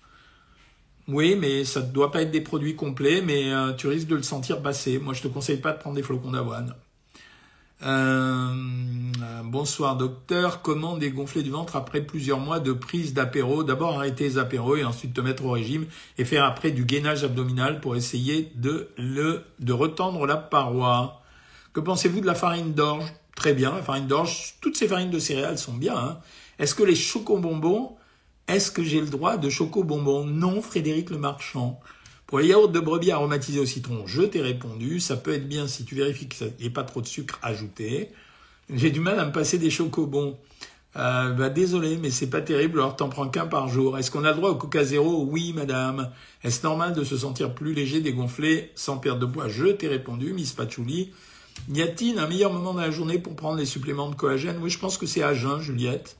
Oui, 1.09 1.37
mais 1.37 1.65
ça 1.65 1.81
ne 1.81 1.87
doit 1.87 2.11
pas 2.11 2.21
être 2.21 2.31
des 2.31 2.43
produits 2.43 2.77
complets, 2.77 3.23
mais 3.23 3.51
euh, 3.51 3.73
tu 3.73 3.87
risques 3.87 4.09
de 4.09 4.17
le 4.17 4.23
sentir 4.23 4.61
passer. 4.61 4.99
Moi, 4.99 5.15
je 5.15 5.23
te 5.23 5.29
conseille 5.29 5.57
pas 5.57 5.73
de 5.73 5.79
prendre 5.79 5.97
des 5.97 6.03
flocons 6.03 6.33
d'avoine. 6.33 6.75
Euh, 7.83 8.53
bonsoir 9.45 9.97
docteur, 9.97 10.61
comment 10.61 10.99
dégonfler 10.99 11.43
du 11.43 11.51
ventre 11.51 11.77
après 11.77 12.03
plusieurs 12.03 12.41
mois 12.41 12.61
de 12.61 12.73
prise 12.73 13.15
d'apéro? 13.15 13.63
D'abord 13.65 13.97
arrêter 13.97 14.25
les 14.25 14.39
apéros 14.39 14.77
et 14.77 14.85
ensuite 14.85 15.15
te 15.15 15.21
mettre 15.23 15.47
au 15.47 15.53
régime 15.53 15.87
et 16.19 16.27
faire 16.27 16.45
après 16.45 16.73
du 16.73 16.85
gainage 16.85 17.25
abdominal 17.25 17.81
pour 17.81 17.97
essayer 17.97 18.53
de 18.57 18.91
le 18.99 19.45
de 19.61 19.73
retendre 19.73 20.27
la 20.27 20.37
paroi. 20.37 21.23
Que 21.73 21.81
pensez-vous 21.81 22.21
de 22.21 22.27
la 22.27 22.35
farine 22.35 22.75
d'orge? 22.75 23.11
Très 23.35 23.55
bien, 23.55 23.77
la 23.77 23.83
farine 23.83 24.09
d'orge, 24.09 24.57
toutes 24.61 24.77
ces 24.77 24.89
farines 24.89 25.11
de 25.11 25.21
céréales 25.21 25.59
sont 25.59 25.75
bien. 25.75 25.97
Hein. 25.97 26.19
est-ce 26.59 26.75
que 26.75 26.83
les 26.83 26.97
chocobonbons, 26.97 27.97
est-ce 28.49 28.71
que 28.71 28.83
j'ai 28.83 29.01
le 29.01 29.07
droit 29.07 29.37
de 29.37 29.51
chocobonbons 29.51 30.25
Non, 30.25 30.63
Frédéric 30.63 31.11
le 31.11 31.19
Marchand. 31.19 31.81
Pour 32.27 32.41
les 32.41 32.49
yaourts 32.49 32.69
de 32.69 32.81
brebis 32.81 33.11
aromatisés 33.11 33.61
au 33.61 33.67
citron, 33.67 34.07
je 34.07 34.23
t'ai 34.23 34.41
répondu. 34.41 35.01
Ça 35.01 35.17
peut 35.17 35.33
être 35.33 35.49
bien 35.49 35.67
si 35.67 35.85
tu 35.85 35.95
vérifies 35.95 36.29
qu'il 36.29 36.53
n'y 36.59 36.67
ait 36.67 36.71
pas 36.71 36.83
trop 36.83 37.01
de 37.01 37.07
sucre 37.07 37.39
ajouté. 37.43 38.11
J'ai 38.71 38.91
du 38.91 39.01
mal 39.01 39.19
à 39.19 39.25
me 39.25 39.33
passer 39.33 39.59
des 39.59 39.71
chocobons. 39.71 40.37
Euh, 40.97 41.33
bah 41.33 41.49
désolé, 41.49 41.97
mais 41.97 42.11
c'est 42.11 42.31
pas 42.31 42.41
terrible, 42.41 42.81
alors 42.81 42.97
t'en 42.97 43.09
prends 43.09 43.29
qu'un 43.29 43.47
par 43.47 43.69
jour. 43.69 43.99
Est-ce 43.99 44.11
qu'on 44.11 44.25
a 44.25 44.31
le 44.31 44.37
droit 44.37 44.51
au 44.51 44.57
Coca 44.57 44.83
Zéro 44.83 45.27
Oui, 45.31 45.53
madame. 45.55 46.11
Est-ce 46.43 46.63
normal 46.63 46.95
de 46.95 47.05
se 47.05 47.17
sentir 47.17 47.55
plus 47.55 47.75
léger, 47.75 48.01
dégonflé, 48.01 48.73
sans 48.75 48.99
perdre 48.99 49.21
de 49.21 49.27
poids? 49.27 49.49
Je 49.49 49.67
t'ai 49.67 49.89
répondu, 49.89 50.33
Miss 50.33 50.53
Patchouli. 50.53 51.13
Y 51.73 51.83
a-t-il 51.83 52.19
un 52.19 52.27
meilleur 52.27 52.53
moment 52.53 52.75
de 52.75 52.81
la 52.81 52.91
journée 52.91 53.19
pour 53.19 53.37
prendre 53.37 53.59
les 53.59 53.67
suppléments 53.67 54.09
de 54.09 54.15
collagène? 54.15 54.57
Oui, 54.61 54.71
je 54.71 54.79
pense 54.79 54.97
que 54.99 55.07
c'est 55.07 55.23
à 55.23 55.35
jeun, 55.35 55.61
Juliette. 55.61 56.17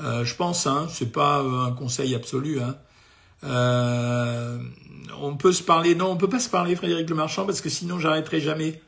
Euh, 0.00 0.24
je 0.24 0.34
pense, 0.34 0.66
hein, 0.66 0.88
c'est 0.90 1.12
pas 1.12 1.40
euh, 1.40 1.66
un 1.66 1.72
conseil 1.72 2.14
absolu. 2.14 2.60
Hein. 2.60 2.76
Euh, 3.44 4.58
on 5.20 5.36
peut 5.36 5.52
se 5.52 5.62
parler, 5.62 5.94
non, 5.94 6.10
on 6.10 6.16
peut 6.16 6.28
pas 6.28 6.40
se 6.40 6.50
parler, 6.50 6.76
Frédéric 6.76 7.08
Le 7.08 7.16
Marchand, 7.16 7.46
parce 7.46 7.60
que 7.60 7.68
sinon 7.68 7.98
j'arrêterai 7.98 8.40
jamais. 8.40 8.82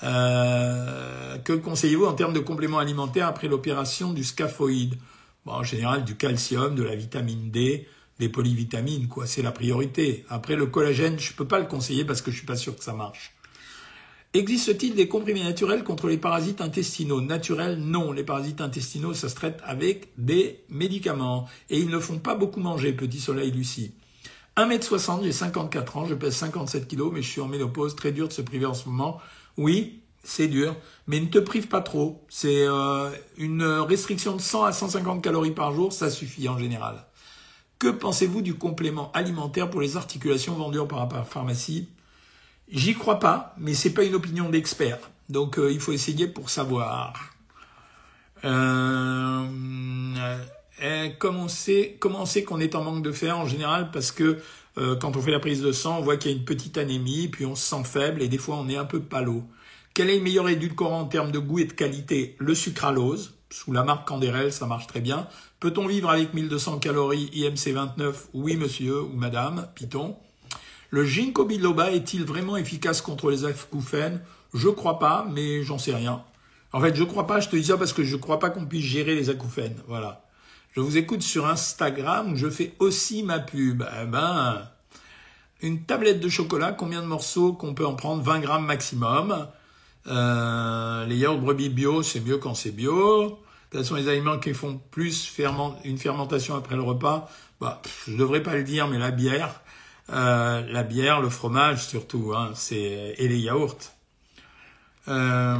que 0.00 1.52
conseillez-vous 1.52 2.06
en 2.06 2.14
termes 2.14 2.32
de 2.32 2.40
compléments 2.40 2.78
alimentaires 2.78 3.26
après 3.26 3.48
l'opération 3.48 4.12
du 4.12 4.24
scaphoïde 4.24 4.96
bon, 5.44 5.52
En 5.52 5.62
général, 5.62 6.04
du 6.04 6.16
calcium, 6.16 6.74
de 6.74 6.82
la 6.82 6.96
vitamine 6.96 7.50
D, 7.50 7.86
des 8.18 8.28
polyvitamines, 8.28 9.08
quoi. 9.08 9.26
C'est 9.26 9.42
la 9.42 9.52
priorité. 9.52 10.24
Après 10.28 10.56
le 10.56 10.66
collagène, 10.66 11.18
je 11.18 11.32
peux 11.32 11.46
pas 11.46 11.58
le 11.58 11.66
conseiller 11.66 12.04
parce 12.04 12.22
que 12.22 12.30
je 12.30 12.38
suis 12.38 12.46
pas 12.46 12.56
sûr 12.56 12.76
que 12.76 12.84
ça 12.84 12.92
marche. 12.92 13.34
Existe-t-il 14.32 14.94
des 14.94 15.08
comprimés 15.08 15.42
naturels 15.42 15.82
contre 15.82 16.06
les 16.06 16.16
parasites 16.16 16.60
intestinaux 16.60 17.20
Naturels, 17.20 17.80
non. 17.80 18.12
Les 18.12 18.22
parasites 18.22 18.60
intestinaux, 18.60 19.12
ça 19.12 19.28
se 19.28 19.34
traite 19.34 19.60
avec 19.64 20.10
des 20.18 20.60
médicaments. 20.68 21.48
Et 21.68 21.80
ils 21.80 21.88
ne 21.88 21.98
font 21.98 22.20
pas 22.20 22.36
beaucoup 22.36 22.60
manger, 22.60 22.92
petit 22.92 23.18
soleil 23.18 23.50
Lucie. 23.50 23.92
1m60, 24.56 25.24
j'ai 25.24 25.32
54 25.32 25.96
ans, 25.96 26.06
je 26.06 26.14
pèse 26.14 26.36
57 26.36 26.86
kg, 26.86 27.10
mais 27.12 27.22
je 27.22 27.28
suis 27.28 27.40
en 27.40 27.48
ménopause, 27.48 27.96
très 27.96 28.12
dur 28.12 28.28
de 28.28 28.32
se 28.32 28.42
priver 28.42 28.66
en 28.66 28.74
ce 28.74 28.88
moment. 28.88 29.20
Oui, 29.56 30.00
c'est 30.22 30.46
dur, 30.46 30.76
mais 31.08 31.18
ne 31.18 31.26
te 31.26 31.38
prive 31.40 31.66
pas 31.66 31.80
trop. 31.80 32.24
C'est 32.28 32.68
euh, 32.68 33.10
une 33.36 33.64
restriction 33.64 34.36
de 34.36 34.40
100 34.40 34.62
à 34.62 34.72
150 34.72 35.24
calories 35.24 35.50
par 35.50 35.72
jour, 35.72 35.92
ça 35.92 36.08
suffit 36.08 36.48
en 36.48 36.56
général. 36.56 37.04
Que 37.80 37.88
pensez-vous 37.88 38.42
du 38.42 38.54
complément 38.54 39.10
alimentaire 39.10 39.70
pour 39.70 39.80
les 39.80 39.96
articulations 39.96 40.54
vendues 40.54 40.86
par 40.88 41.08
la 41.12 41.24
pharmacie 41.24 41.88
J'y 42.70 42.94
crois 42.94 43.18
pas, 43.18 43.54
mais 43.58 43.74
c'est 43.74 43.92
pas 43.92 44.04
une 44.04 44.14
opinion 44.14 44.48
d'expert. 44.48 44.98
Donc 45.28 45.58
euh, 45.58 45.72
il 45.72 45.80
faut 45.80 45.92
essayer 45.92 46.28
pour 46.28 46.50
savoir. 46.50 47.34
Euh, 48.44 49.46
euh, 50.82 51.08
comment 51.18 51.44
on 51.44 51.48
sait 51.48 51.96
comment 52.00 52.24
on 52.24 52.44
qu'on 52.44 52.60
est 52.60 52.74
en 52.74 52.82
manque 52.82 53.02
de 53.02 53.12
fer 53.12 53.38
en 53.38 53.46
général 53.46 53.90
parce 53.90 54.12
que 54.12 54.38
euh, 54.78 54.96
quand 54.96 55.16
on 55.16 55.20
fait 55.20 55.30
la 55.30 55.40
prise 55.40 55.62
de 55.62 55.72
sang, 55.72 55.98
on 55.98 56.02
voit 56.02 56.16
qu'il 56.16 56.30
y 56.30 56.34
a 56.34 56.36
une 56.36 56.44
petite 56.44 56.78
anémie, 56.78 57.28
puis 57.28 57.44
on 57.44 57.54
se 57.54 57.68
sent 57.68 57.84
faible 57.84 58.22
et 58.22 58.28
des 58.28 58.38
fois 58.38 58.56
on 58.56 58.68
est 58.68 58.76
un 58.76 58.84
peu 58.84 59.00
palo. 59.00 59.44
Quel 59.92 60.08
est 60.08 60.16
le 60.16 60.22
meilleur 60.22 60.48
édulcorant 60.48 61.00
en 61.00 61.04
termes 61.06 61.32
de 61.32 61.38
goût 61.38 61.58
et 61.58 61.64
de 61.64 61.72
qualité? 61.72 62.36
Le 62.38 62.54
sucralose, 62.54 63.34
sous 63.50 63.72
la 63.72 63.82
marque 63.82 64.06
Canderel, 64.06 64.52
ça 64.52 64.66
marche 64.66 64.86
très 64.86 65.00
bien. 65.00 65.26
Peut-on 65.58 65.86
vivre 65.86 66.08
avec 66.08 66.32
1200 66.32 66.78
calories 66.78 67.28
IMC 67.34 67.74
29 67.74 68.28
Oui 68.32 68.56
monsieur 68.56 69.02
ou 69.02 69.16
madame, 69.16 69.68
Python. 69.74 70.16
Le 70.90 71.04
ginkgo 71.04 71.44
biloba 71.44 71.92
est-il 71.92 72.24
vraiment 72.24 72.56
efficace 72.56 73.00
contre 73.00 73.30
les 73.30 73.44
acouphènes? 73.44 74.20
Je 74.54 74.68
crois 74.68 74.98
pas, 74.98 75.26
mais 75.32 75.62
j'en 75.62 75.78
sais 75.78 75.94
rien. 75.94 76.24
En 76.72 76.80
fait, 76.80 76.94
je 76.94 77.04
crois 77.04 77.26
pas, 77.26 77.40
je 77.40 77.48
te 77.48 77.56
dis 77.56 77.64
ça 77.64 77.76
parce 77.76 77.92
que 77.92 78.04
je 78.04 78.16
crois 78.16 78.38
pas 78.38 78.50
qu'on 78.50 78.66
puisse 78.66 78.84
gérer 78.84 79.14
les 79.14 79.30
acouphènes. 79.30 79.76
Voilà. 79.86 80.24
Je 80.72 80.80
vous 80.80 80.96
écoute 80.96 81.22
sur 81.22 81.46
Instagram 81.46 82.32
où 82.32 82.36
je 82.36 82.48
fais 82.48 82.74
aussi 82.78 83.22
ma 83.22 83.38
pub. 83.38 83.84
Eh 84.02 84.06
ben, 84.06 84.68
une 85.62 85.82
tablette 85.82 86.20
de 86.20 86.28
chocolat, 86.28 86.72
combien 86.72 87.02
de 87.02 87.06
morceaux 87.06 87.52
qu'on 87.52 87.74
peut 87.74 87.86
en 87.86 87.94
prendre? 87.94 88.22
20 88.22 88.40
grammes 88.40 88.66
maximum. 88.66 89.46
Euh, 90.06 91.06
les 91.06 91.16
yaourts 91.16 91.38
brebis 91.38 91.68
bio, 91.68 92.02
c'est 92.02 92.20
mieux 92.20 92.38
quand 92.38 92.54
c'est 92.54 92.70
bio. 92.70 93.38
Toute 93.70 93.80
façon, 93.80 93.94
les 93.94 94.08
aliments 94.08 94.38
qui 94.38 94.54
font 94.54 94.80
plus 94.90 95.32
une 95.84 95.98
fermentation 95.98 96.56
après 96.56 96.74
le 96.74 96.82
repas, 96.82 97.30
bah, 97.60 97.82
je 98.08 98.16
devrais 98.16 98.42
pas 98.42 98.56
le 98.56 98.64
dire, 98.64 98.88
mais 98.88 98.98
la 98.98 99.10
bière, 99.10 99.60
euh, 100.12 100.62
la 100.70 100.82
bière, 100.82 101.20
le 101.20 101.28
fromage 101.28 101.86
surtout, 101.86 102.32
hein, 102.34 102.52
c'est 102.54 103.14
et 103.18 103.28
les 103.28 103.38
yaourts. 103.38 103.76
Euh, 105.08 105.56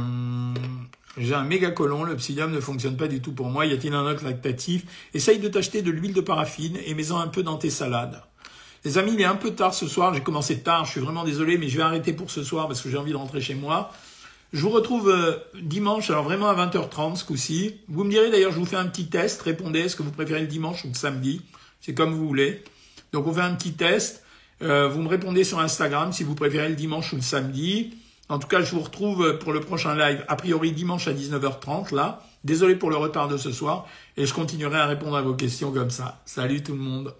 j'ai 1.17 1.33
un 1.33 1.43
méga 1.43 1.71
colon, 1.71 2.03
le 2.03 2.15
psyllium 2.15 2.51
ne 2.51 2.59
fonctionne 2.59 2.97
pas 2.97 3.07
du 3.07 3.21
tout 3.21 3.33
pour 3.33 3.47
moi. 3.47 3.65
Y 3.65 3.73
a-t-il 3.73 3.93
un 3.93 4.05
autre 4.05 4.23
lactatif? 4.23 4.83
Essaye 5.13 5.39
de 5.39 5.47
t'acheter 5.47 5.81
de 5.81 5.91
l'huile 5.91 6.13
de 6.13 6.21
paraffine 6.21 6.77
et 6.85 6.93
mets-en 6.93 7.19
un 7.19 7.27
peu 7.27 7.43
dans 7.43 7.57
tes 7.57 7.69
salades. 7.69 8.21
Les 8.83 8.97
amis, 8.97 9.13
il 9.13 9.21
est 9.21 9.25
un 9.25 9.35
peu 9.35 9.51
tard 9.51 9.73
ce 9.73 9.87
soir. 9.87 10.13
J'ai 10.13 10.21
commencé 10.21 10.61
tard. 10.61 10.85
Je 10.85 10.91
suis 10.91 11.01
vraiment 11.01 11.23
désolé, 11.23 11.57
mais 11.57 11.67
je 11.67 11.77
vais 11.77 11.83
arrêter 11.83 12.13
pour 12.13 12.31
ce 12.31 12.43
soir 12.43 12.67
parce 12.67 12.81
que 12.81 12.89
j'ai 12.89 12.97
envie 12.97 13.11
de 13.11 13.17
rentrer 13.17 13.41
chez 13.41 13.55
moi. 13.55 13.91
Je 14.53 14.61
vous 14.61 14.69
retrouve 14.69 15.09
euh, 15.09 15.37
dimanche, 15.61 16.09
alors 16.09 16.23
vraiment 16.23 16.49
à 16.49 16.55
20h30 16.55 17.15
ce 17.15 17.23
coup-ci. 17.23 17.75
Vous 17.87 18.03
me 18.03 18.09
direz 18.09 18.31
d'ailleurs, 18.31 18.51
je 18.51 18.59
vous 18.59 18.65
fais 18.65 18.75
un 18.75 18.87
petit 18.87 19.07
test. 19.07 19.41
Répondez, 19.43 19.79
est-ce 19.79 19.95
que 19.95 20.03
vous 20.03 20.11
préférez 20.11 20.41
le 20.41 20.47
dimanche 20.47 20.83
ou 20.83 20.89
le 20.89 20.93
samedi? 20.93 21.41
C'est 21.79 21.93
comme 21.93 22.11
vous 22.11 22.27
voulez. 22.27 22.63
Donc 23.13 23.27
on 23.27 23.33
fait 23.33 23.41
un 23.41 23.55
petit 23.55 23.73
test. 23.73 24.23
Euh, 24.61 24.87
vous 24.87 25.01
me 25.01 25.07
répondez 25.07 25.43
sur 25.43 25.59
Instagram 25.59 26.11
si 26.13 26.23
vous 26.23 26.35
préférez 26.35 26.69
le 26.69 26.75
dimanche 26.75 27.13
ou 27.13 27.15
le 27.15 27.21
samedi. 27.21 27.95
En 28.29 28.39
tout 28.39 28.47
cas, 28.47 28.61
je 28.61 28.71
vous 28.71 28.81
retrouve 28.81 29.39
pour 29.39 29.51
le 29.51 29.59
prochain 29.59 29.95
live, 29.95 30.23
a 30.27 30.35
priori 30.35 30.71
dimanche 30.71 31.07
à 31.07 31.13
19h30, 31.13 31.93
là. 31.93 32.21
Désolé 32.43 32.75
pour 32.75 32.89
le 32.89 32.95
retard 32.95 33.27
de 33.27 33.37
ce 33.37 33.51
soir. 33.51 33.87
Et 34.17 34.25
je 34.25 34.33
continuerai 34.33 34.77
à 34.77 34.85
répondre 34.85 35.17
à 35.17 35.21
vos 35.21 35.33
questions 35.33 35.71
comme 35.71 35.89
ça. 35.89 36.21
Salut 36.25 36.63
tout 36.63 36.73
le 36.73 36.79
monde. 36.79 37.13